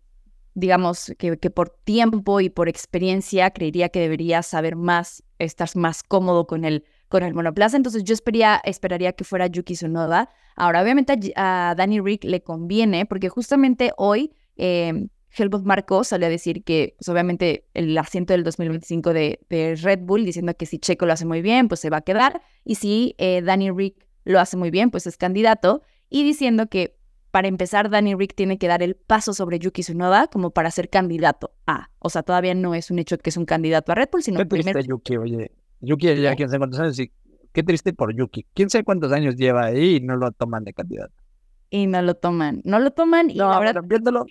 digamos 0.57 1.12
que, 1.18 1.37
que 1.37 1.50
por 1.50 1.68
tiempo 1.68 2.40
y 2.40 2.48
por 2.48 2.68
experiencia 2.68 3.50
creería 3.50 3.88
que 3.88 4.00
debería 4.00 4.42
saber 4.42 4.77
más, 4.77 5.24
estar 5.40 5.68
más 5.74 6.03
cómodo 6.05 6.46
con 6.46 6.64
el, 6.64 6.85
con 7.09 7.23
el 7.23 7.35
monoplaza. 7.35 7.77
Entonces 7.77 8.05
yo 8.05 8.14
esperaría, 8.14 8.61
esperaría 8.64 9.12
que 9.12 9.25
fuera 9.25 9.47
Yuki 9.47 9.75
Tsunoda. 9.75 10.31
Ahora, 10.57 10.83
obviamente 10.83 11.33
a 11.37 11.75
Danny 11.77 12.01
Rick 12.01 12.25
le 12.25 12.43
conviene 12.43 13.07
porque 13.07 13.29
justamente 13.29 13.93
hoy 13.97 14.33
eh, 14.57 15.09
Helmut 15.37 15.64
Marko 15.64 16.05
salió 16.05 16.27
a 16.27 16.31
decir 16.31 16.62
que, 16.62 16.95
pues 16.97 17.09
obviamente, 17.09 17.67
el 17.75 17.97
asiento 17.99 18.33
del 18.33 18.45
2025 18.45 19.12
de, 19.12 19.40
de 19.49 19.75
Red 19.77 20.01
Bull, 20.03 20.25
diciendo 20.25 20.55
que 20.55 20.67
si 20.67 20.79
Checo 20.79 21.07
lo 21.07 21.12
hace 21.12 21.27
muy 21.27 21.43
bien, 21.43 21.69
pues 21.69 21.81
se 21.81 21.90
va 21.90 21.99
a 21.99 22.03
quedar. 22.03 22.40
Y 22.64 22.77
si 22.77 23.14
eh, 23.19 23.43
Danny 23.43 23.71
Rick 23.71 24.07
lo 24.25 24.40
hace 24.40 24.57
muy 24.57 24.71
bien, 24.71 24.90
pues 24.90 25.07
es 25.07 25.17
candidato. 25.17 25.83
Y 26.09 26.23
diciendo 26.23 26.69
que 26.69 26.97
para 27.35 27.49
empezar, 27.49 27.90
Danny 27.90 28.14
Rick 28.14 28.37
tiene 28.37 28.59
que 28.59 28.69
dar 28.69 28.81
el 28.81 28.95
paso 28.95 29.35
sobre 29.35 29.59
Yuki 29.59 29.83
Tsunoda 29.83 30.29
como 30.29 30.51
para 30.51 30.71
ser 30.71 30.88
candidato 30.88 31.53
a. 31.67 31.90
O 31.99 32.09
sea, 32.09 32.23
todavía 32.23 32.55
no 32.55 32.77
es 32.77 32.93
un 32.93 33.01
hecho 33.01 33.19
que 33.19 33.31
es 33.31 33.37
un 33.37 33.45
candidato 33.45 33.90
a 33.90 33.97
Red 33.97 34.11
Bull, 34.12 34.23
sino 34.23 34.38
Qué 34.38 34.45
triste 34.45 34.85
Yuki, 34.85 35.17
oye. 35.17 35.51
Yuki 35.85 36.20
ya 36.20 36.35
quién 36.35 36.49
sabe 36.49 36.59
cuántos 36.59 36.81
años 36.81 36.99
y 36.99 37.11
qué 37.53 37.62
triste 37.62 37.92
por 37.92 38.14
Yuki. 38.14 38.47
Quién 38.55 38.70
sabe 38.70 38.85
cuántos 38.85 39.12
años 39.12 39.37
lleva 39.37 39.66
ahí 39.66 39.97
y 39.97 40.01
no 40.01 40.16
lo 40.16 40.33
toman 40.33 40.64
de 40.64 40.73
candidato. 40.73 41.14
Y 41.70 41.87
no 41.87 42.03
lo 42.03 42.14
toman. 42.14 42.61
No 42.64 42.79
lo 42.79 42.90
toman 42.92 43.31
y 43.31 43.35
No, 43.35 43.49
verdad. 43.59 43.75
bueno, 43.75 43.83
viéndolo. 43.88 44.27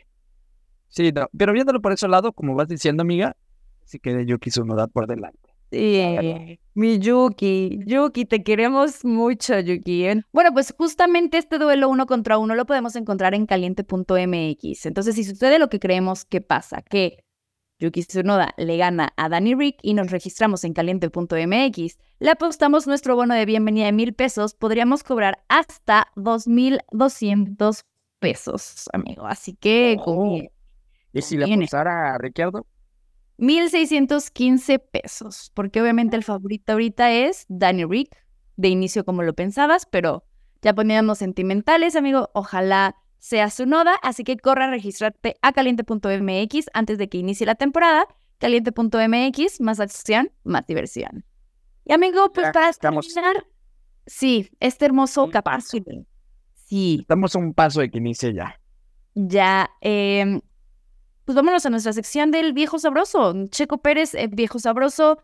Sí, 0.89 1.11
no, 1.11 1.27
pero 1.37 1.53
viéndolo 1.53 1.81
por 1.81 1.91
ese 1.91 2.07
lado, 2.07 2.31
como 2.33 2.55
vas 2.55 2.67
diciendo, 2.67 3.01
amiga, 3.01 3.35
sí 3.83 3.99
que 3.99 4.13
de 4.13 4.25
Yuki 4.25 4.49
Tsunoda 4.49 4.87
por 4.87 5.07
delante. 5.07 5.39
Sí, 5.71 6.59
mi 6.75 6.99
Yuki, 6.99 7.79
Yuki, 7.87 8.25
te 8.25 8.43
queremos 8.43 9.03
mucho, 9.03 9.59
Yuki. 9.59 10.05
¿eh? 10.05 10.21
Bueno, 10.31 10.51
pues 10.53 10.71
justamente 10.77 11.39
este 11.39 11.57
duelo 11.57 11.89
uno 11.89 12.05
contra 12.05 12.37
uno 12.37 12.53
lo 12.53 12.67
podemos 12.67 12.95
encontrar 12.95 13.33
en 13.33 13.47
caliente.mx. 13.47 14.85
Entonces, 14.85 15.15
si 15.15 15.23
sucede 15.23 15.57
lo 15.57 15.69
que 15.69 15.79
creemos 15.79 16.25
que 16.25 16.41
pasa, 16.41 16.83
que 16.83 17.23
Yuki 17.83 18.01
Tsunoda 18.05 18.53
le 18.55 18.77
gana 18.77 19.13
a 19.17 19.27
Danny 19.27 19.55
Rick 19.55 19.79
y 19.81 19.93
nos 19.93 20.09
registramos 20.09 20.63
en 20.63 20.73
caliente.mx, 20.73 21.97
le 22.19 22.29
apostamos 22.29 22.87
nuestro 22.87 23.17
bono 23.17 23.33
de 23.33 23.45
bienvenida 23.45 23.87
de 23.87 23.91
mil 23.91 24.13
pesos, 24.13 24.55
podríamos 24.55 25.03
cobrar 25.03 25.43
hasta 25.49 26.07
2,200 26.15 27.83
pesos, 28.19 28.89
amigo. 28.93 29.25
Así 29.25 29.55
que, 29.55 29.97
Oh. 29.99 30.39
¿Y 31.11 31.21
si 31.21 31.35
le 31.35 31.53
apostara 31.53 32.15
a 32.15 32.17
Ricciardo? 32.17 32.65
1615 33.37 34.79
pesos, 34.79 35.51
porque 35.53 35.81
obviamente 35.81 36.15
el 36.15 36.23
favorito 36.23 36.71
ahorita 36.71 37.11
es 37.11 37.45
Danny 37.49 37.83
Rick, 37.83 38.15
de 38.55 38.69
inicio 38.69 39.03
como 39.03 39.23
lo 39.23 39.33
pensabas, 39.33 39.85
pero 39.85 40.23
ya 40.61 40.73
poníamos 40.73 41.17
sentimentales, 41.17 41.97
amigo, 41.97 42.29
ojalá 42.33 42.95
sea 43.23 43.49
su 43.49 43.65
noda, 43.65 43.95
así 44.01 44.25
que 44.25 44.35
corre 44.35 44.65
a 44.65 44.69
registrarte 44.69 45.37
a 45.41 45.53
caliente.mx 45.53 46.65
antes 46.73 46.97
de 46.97 47.07
que 47.07 47.17
inicie 47.17 47.45
la 47.45 47.55
temporada, 47.55 48.05
caliente.mx, 48.37 49.61
más 49.61 49.79
acción, 49.79 50.29
más 50.43 50.67
diversión. 50.67 51.23
Y 51.85 51.93
amigo, 51.93 52.33
pues 52.33 52.47
Ya 52.47 52.51
para 52.51 52.69
estamos. 52.69 53.07
terminar, 53.07 53.45
sí, 54.05 54.49
este 54.59 54.83
hermoso 54.83 55.29
capítulo. 55.29 56.03
Sí, 56.65 56.97
Estamos 56.99 57.33
a 57.33 57.39
un 57.39 57.53
paso 57.53 57.79
de 57.79 57.89
que 57.89 57.99
inicie 57.99 58.33
ya. 58.33 58.59
ya, 59.15 59.69
em, 59.79 60.41
pues 61.23 61.33
vámonos 61.37 61.65
a 61.65 61.69
nuestra 61.69 61.93
sección 61.93 62.29
del 62.29 62.51
viejo 62.51 62.77
sabroso. 62.77 63.33
Checo 63.51 63.77
Pérez, 63.77 64.15
eh, 64.15 64.27
viejo 64.29 64.59
sabroso. 64.59 65.17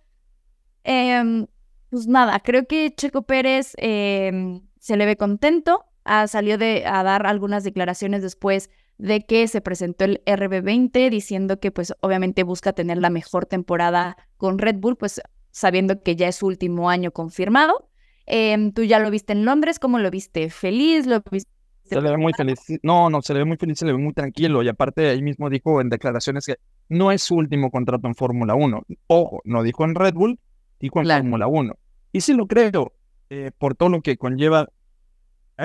Em, 0.85 1.47
pues 1.89 2.07
nada, 2.07 2.39
creo 2.39 2.65
que 2.65 2.95
Checo 2.95 3.23
Pérez 3.23 3.73
em, 3.77 4.61
se 4.79 4.95
le 4.95 5.05
ve 5.05 5.17
contento. 5.17 5.83
Ah, 6.11 6.25
salió 6.27 6.57
de, 6.57 6.87
a 6.87 7.03
dar 7.03 7.27
algunas 7.27 7.63
declaraciones 7.63 8.23
después 8.23 8.71
de 8.97 9.27
que 9.27 9.47
se 9.47 9.61
presentó 9.61 10.05
el 10.05 10.23
RB20 10.25 11.11
diciendo 11.11 11.59
que 11.59 11.71
pues 11.71 11.93
obviamente 12.01 12.41
busca 12.41 12.73
tener 12.73 12.97
la 12.97 13.11
mejor 13.11 13.45
temporada 13.45 14.17
con 14.37 14.57
Red 14.57 14.77
Bull, 14.79 14.97
pues 14.97 15.21
sabiendo 15.51 16.01
que 16.01 16.15
ya 16.15 16.27
es 16.27 16.37
su 16.37 16.47
último 16.47 16.89
año 16.89 17.11
confirmado. 17.11 17.91
Em, 18.25 18.71
Tú 18.73 18.83
ya 18.85 18.97
lo 18.97 19.11
viste 19.11 19.33
en 19.33 19.45
Londres, 19.45 19.77
¿cómo 19.77 19.99
lo 19.99 20.09
viste? 20.09 20.49
¿Feliz? 20.49 21.05
¿Lo 21.05 21.21
viste? 21.29 21.51
Se 21.83 22.01
le 22.01 22.09
ve 22.09 22.17
muy 22.17 22.33
feliz. 22.33 22.59
No, 22.81 23.11
no, 23.11 23.21
se 23.21 23.33
le 23.33 23.39
ve 23.41 23.45
muy 23.45 23.57
feliz, 23.57 23.77
se 23.77 23.85
le 23.85 23.91
ve 23.91 23.99
muy 23.99 24.13
tranquilo. 24.13 24.63
Y 24.63 24.67
aparte, 24.67 25.09
ahí 25.09 25.21
mismo 25.21 25.47
dijo 25.51 25.79
en 25.79 25.89
declaraciones 25.89 26.47
que 26.47 26.55
no 26.87 27.11
es 27.11 27.21
su 27.21 27.35
último 27.35 27.69
contrato 27.69 28.07
en 28.07 28.15
Fórmula 28.15 28.55
1. 28.55 28.81
Ojo, 29.05 29.41
no 29.43 29.61
dijo 29.61 29.85
en 29.85 29.93
Red 29.93 30.15
Bull, 30.15 30.39
dijo 30.79 30.99
en 31.01 31.05
Claro. 31.05 31.21
Fórmula 31.23 31.45
1. 31.45 31.75
Y 32.13 32.21
sí 32.21 32.33
lo 32.33 32.47
creo, 32.47 32.93
eh, 33.29 33.51
por 33.55 33.75
todo 33.75 33.89
lo 33.89 34.01
que 34.01 34.17
conlleva 34.17 34.69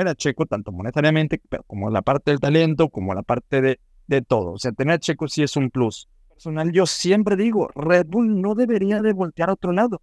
era 0.01 0.15
Checo, 0.15 0.47
tanto 0.47 0.73
monetariamente, 0.73 1.41
como 1.67 1.91
la 1.91 2.03
parte 2.03 2.31
del 2.31 2.41
talento, 2.41 2.89
como 2.89 3.15
la 3.15 3.23
parte 3.23 3.61
de, 3.61 3.81
de 4.07 4.23
todo. 4.23 4.53
O 4.53 4.59
sea, 4.59 4.73
tener 4.73 4.95
a 4.95 4.99
Checo 4.99 5.29
sí 5.29 5.43
es 5.43 5.57
un 5.57 5.71
plus. 5.71 6.09
Personal, 6.29 6.73
yo 6.73 6.87
siempre 6.87 7.37
digo, 7.37 7.69
Red 7.75 8.07
Bull 8.09 8.41
no 8.41 8.55
debería 8.55 9.01
de 9.01 9.13
voltear 9.13 9.51
a 9.51 9.55
otro 9.55 9.73
lado. 9.73 10.03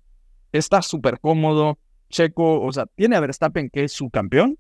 Está 0.52 0.82
súper 0.82 1.20
cómodo. 1.20 1.78
Checo, 2.10 2.62
o 2.62 2.72
sea, 2.72 2.86
tiene 2.96 3.16
a 3.16 3.20
Verstappen 3.20 3.70
que 3.70 3.86
es 3.86 3.94
su 3.94 4.10
campeón, 4.10 4.58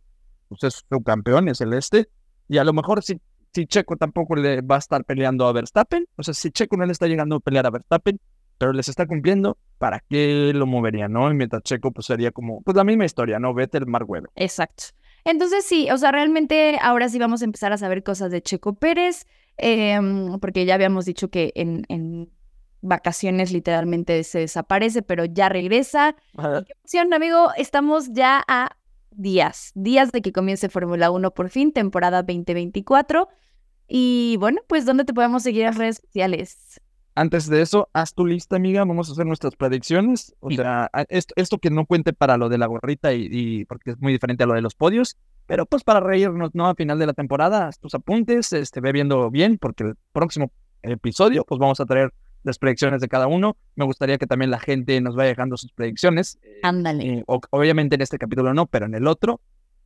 pues 0.47 0.63
es 0.63 0.85
su 0.89 1.03
campeón, 1.03 1.49
es 1.49 1.61
el 1.61 1.73
este, 1.73 2.09
y 2.47 2.57
a 2.57 2.63
lo 2.63 2.73
mejor 2.73 3.03
si, 3.03 3.21
si 3.53 3.67
Checo 3.67 3.97
tampoco 3.97 4.35
le 4.35 4.61
va 4.61 4.75
a 4.75 4.79
estar 4.79 5.03
peleando 5.03 5.45
a 5.47 5.51
Verstappen, 5.51 6.07
o 6.15 6.23
sea, 6.23 6.33
si 6.33 6.49
Checo 6.51 6.77
no 6.77 6.85
le 6.85 6.93
está 6.93 7.07
llegando 7.07 7.35
a 7.35 7.39
pelear 7.41 7.67
a 7.67 7.69
Verstappen, 7.69 8.19
pero 8.57 8.73
les 8.73 8.89
está 8.89 9.05
cumpliendo, 9.05 9.57
¿para 9.77 10.03
qué 10.07 10.51
lo 10.53 10.65
movería, 10.65 11.07
no? 11.07 11.31
Y 11.31 11.35
mientras 11.35 11.63
Checo, 11.63 11.91
pues 11.91 12.05
sería 12.05 12.31
como, 12.31 12.61
pues 12.61 12.75
la 12.77 12.83
misma 12.83 13.05
historia, 13.05 13.39
¿no? 13.39 13.53
Vettel, 13.53 13.85
Mark 13.85 14.09
Webber. 14.09 14.29
Exacto. 14.35 14.85
Entonces 15.23 15.65
sí, 15.65 15.89
o 15.91 15.97
sea, 15.97 16.11
realmente 16.11 16.77
ahora 16.81 17.09
sí 17.09 17.19
vamos 17.19 17.41
a 17.41 17.45
empezar 17.45 17.73
a 17.73 17.77
saber 17.77 18.03
cosas 18.03 18.31
de 18.31 18.41
Checo 18.41 18.73
Pérez, 18.75 19.25
em, 19.57 20.39
porque 20.39 20.65
ya 20.65 20.75
habíamos 20.75 21.05
dicho 21.05 21.29
que 21.29 21.51
en, 21.55 21.85
en 21.89 22.31
vacaciones 22.81 23.51
literalmente 23.51 24.23
se 24.23 24.39
desaparece, 24.39 25.01
pero 25.01 25.25
ya 25.25 25.49
regresa. 25.49 26.15
Qué 26.35 26.73
emoción, 26.83 27.13
amigo, 27.13 27.49
estamos 27.55 28.11
ya 28.11 28.43
a 28.47 28.75
días, 29.11 29.71
días 29.75 30.11
de 30.11 30.21
que 30.21 30.31
comience 30.31 30.69
Fórmula 30.69 31.11
1 31.11 31.31
por 31.31 31.49
fin, 31.49 31.71
temporada 31.71 32.23
2024. 32.23 33.29
Y 33.87 34.37
bueno, 34.39 34.61
pues 34.67 34.85
¿dónde 34.85 35.05
te 35.05 35.13
podemos 35.13 35.43
seguir 35.43 35.65
en 35.65 35.75
redes 35.75 35.97
sociales? 35.97 36.81
Antes 37.13 37.47
de 37.49 37.61
eso, 37.61 37.89
haz 37.93 38.13
tu 38.13 38.25
lista, 38.25 38.55
amiga. 38.55 38.85
Vamos 38.85 39.09
a 39.09 39.11
hacer 39.11 39.25
nuestras 39.25 39.55
predicciones. 39.55 40.33
O 40.39 40.49
Sí. 40.49 40.55
sea, 40.57 40.89
esto, 41.09 41.33
esto 41.35 41.57
que 41.57 41.69
no 41.69 41.85
cuente 41.85 42.13
para 42.13 42.37
lo 42.37 42.47
de 42.49 42.57
la 42.57 42.67
gorrita 42.67 43.13
y, 43.13 43.27
y 43.29 43.65
porque 43.65 43.91
es 43.91 43.99
muy 43.99 44.13
diferente 44.13 44.43
a 44.43 44.47
lo 44.47 44.53
de 44.53 44.61
los 44.61 44.75
podios. 44.75 45.17
Pero 45.45 45.65
pues 45.65 45.83
para 45.83 45.99
reírnos, 45.99 46.51
¿no? 46.53 46.67
A 46.67 46.75
final 46.75 46.97
de 46.99 47.07
la 47.07 47.13
temporada, 47.13 47.67
haz 47.67 47.79
tus 47.79 47.93
apuntes, 47.95 48.53
este, 48.53 48.79
ve 48.79 48.93
viendo 48.93 49.29
bien, 49.29 49.57
porque 49.57 49.83
el 49.83 49.95
próximo 50.13 50.51
episodio, 50.83 51.43
pues 51.45 51.59
vamos 51.59 51.79
a 51.81 51.85
traer 51.85 52.13
las 52.43 52.57
predicciones 52.57 53.01
de 53.01 53.07
cada 53.07 53.27
uno. 53.27 53.57
Me 53.75 53.85
gustaría 53.85 54.17
que 54.17 54.25
también 54.25 54.49
la 54.49 54.59
gente 54.59 54.99
nos 55.01 55.15
vaya 55.15 55.29
dejando 55.29 55.57
sus 55.57 55.71
predicciones. 55.73 56.39
eh, 56.41 56.59
Ándale. 56.63 57.03
eh, 57.19 57.23
obviamente 57.27 57.95
en 57.95 58.01
este 58.01 58.17
capítulo 58.17 58.53
no, 58.53 58.65
pero 58.67 58.85
en 58.85 58.95
el 58.95 59.05
otro. 59.07 59.41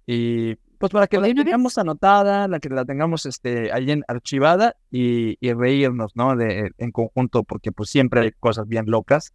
Y 0.05 0.55
pues 0.77 0.91
para 0.91 1.07
que 1.07 1.17
¿O 1.17 1.21
la 1.21 1.33
tengamos 1.33 1.77
anotada, 1.77 2.47
la 2.47 2.59
que 2.59 2.69
la 2.69 2.85
tengamos 2.85 3.25
este, 3.25 3.71
ahí 3.71 3.91
en 3.91 4.03
archivada 4.07 4.75
y, 4.91 5.37
y 5.39 5.53
reírnos, 5.53 6.15
¿no? 6.15 6.35
De, 6.35 6.71
en 6.77 6.91
conjunto, 6.91 7.43
porque 7.43 7.71
pues 7.71 7.89
siempre 7.89 8.21
hay 8.21 8.31
cosas 8.39 8.67
bien 8.67 8.85
locas. 8.87 9.33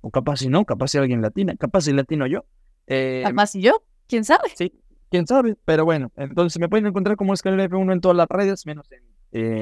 O 0.00 0.10
capaz 0.10 0.38
si 0.38 0.48
no, 0.48 0.64
capaz 0.64 0.88
si 0.88 0.98
alguien 0.98 1.22
latina, 1.22 1.54
capaz 1.58 1.82
si 1.82 1.92
latino 1.92 2.26
yo. 2.26 2.44
Eh, 2.86 3.22
Además, 3.24 3.54
¿y 3.54 3.62
yo? 3.62 3.82
¿Quién 4.08 4.24
sabe? 4.24 4.50
sí, 4.54 4.72
quién 5.10 5.26
sabe, 5.26 5.56
pero 5.64 5.84
bueno, 5.84 6.10
entonces 6.16 6.58
me 6.60 6.68
pueden 6.68 6.86
encontrar 6.86 7.16
como 7.16 7.32
Escalera 7.34 7.64
F1 7.68 7.92
en 7.92 8.00
todas 8.00 8.16
las 8.16 8.28
redes, 8.28 8.66
menos 8.66 8.86
en, 8.92 9.02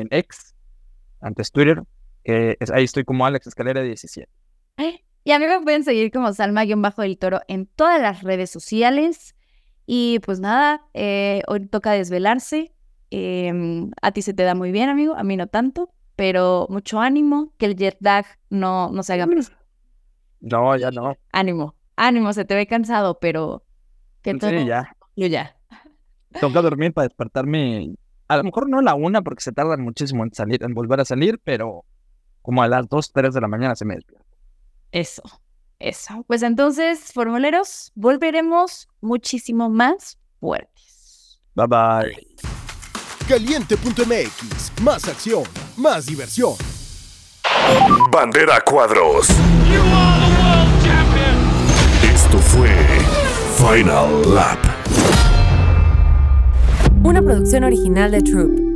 en 0.00 0.08
X, 0.10 0.54
antes 1.20 1.52
Twitter, 1.52 1.82
que 2.24 2.56
es- 2.58 2.70
ahí 2.70 2.84
estoy 2.84 3.04
como 3.04 3.26
Alex 3.26 3.46
Escalera 3.48 3.82
17. 3.82 4.28
Y 5.22 5.32
a 5.32 5.38
mí 5.38 5.46
me 5.46 5.60
pueden 5.60 5.84
seguir 5.84 6.10
como 6.10 6.32
Salma-del 6.32 7.18
Toro 7.18 7.40
en 7.46 7.66
todas 7.66 8.00
las 8.00 8.22
redes 8.22 8.50
sociales. 8.50 9.34
Y 9.92 10.20
pues 10.20 10.38
nada, 10.38 10.86
eh, 10.94 11.42
hoy 11.48 11.66
toca 11.66 11.90
desvelarse. 11.90 12.72
Em, 13.10 13.90
a 14.00 14.12
ti 14.12 14.22
se 14.22 14.32
te 14.32 14.44
da 14.44 14.54
muy 14.54 14.70
bien, 14.70 14.88
amigo, 14.88 15.16
a 15.16 15.24
mí 15.24 15.36
no 15.36 15.48
tanto, 15.48 15.92
pero 16.14 16.68
mucho 16.70 17.00
ánimo, 17.00 17.52
que 17.58 17.66
el 17.66 17.74
jet 17.74 17.96
lag 17.98 18.24
no, 18.50 18.92
no 18.92 19.02
se 19.02 19.14
haga 19.14 19.26
presente. 19.26 19.58
No, 20.38 20.76
ya 20.76 20.92
no. 20.92 21.16
Ánimo, 21.32 21.74
ánimo, 21.96 22.32
se 22.32 22.44
te 22.44 22.54
ve 22.54 22.68
cansado, 22.68 23.18
pero 23.18 23.64
que 24.22 24.32
todo 24.36 24.50
Sí, 24.50 24.64
ya. 24.64 24.94
fluya. 25.16 25.56
Toca 26.40 26.62
dormir 26.62 26.92
para 26.92 27.08
despertarme 27.08 27.96
a 28.28 28.36
lo 28.36 28.44
mejor 28.44 28.68
no 28.70 28.78
a 28.78 28.82
la 28.82 28.94
una 28.94 29.22
porque 29.22 29.42
se 29.42 29.50
tardan 29.50 29.80
muchísimo 29.82 30.22
en 30.22 30.32
salir, 30.32 30.62
en 30.62 30.72
volver 30.72 31.00
a 31.00 31.04
salir, 31.04 31.40
pero 31.42 31.84
como 32.42 32.62
a 32.62 32.68
las 32.68 32.88
2, 32.88 33.10
3 33.12 33.34
de 33.34 33.40
la 33.40 33.48
mañana 33.48 33.74
se 33.74 33.84
me 33.84 33.96
despierta. 33.96 34.24
Eso, 34.92 35.22
eso. 35.80 36.24
Pues 36.26 36.42
entonces, 36.42 37.12
formuleros, 37.12 37.92
volveremos 37.94 38.88
muchísimo 39.00 39.68
más 39.68 40.18
fuertes. 40.38 41.40
Bye 41.54 41.66
bye. 41.66 42.26
Caliente.mx, 43.28 44.82
más 44.82 45.08
acción, 45.08 45.44
más 45.76 46.06
diversión. 46.06 46.54
Bandera 48.10 48.60
Cuadros. 48.60 49.28
Esto 52.02 52.38
fue 52.38 52.70
Final 53.56 54.34
Lap. 54.34 54.58
Una 57.02 57.22
producción 57.22 57.64
original 57.64 58.10
de 58.10 58.22
Troop. 58.22 58.69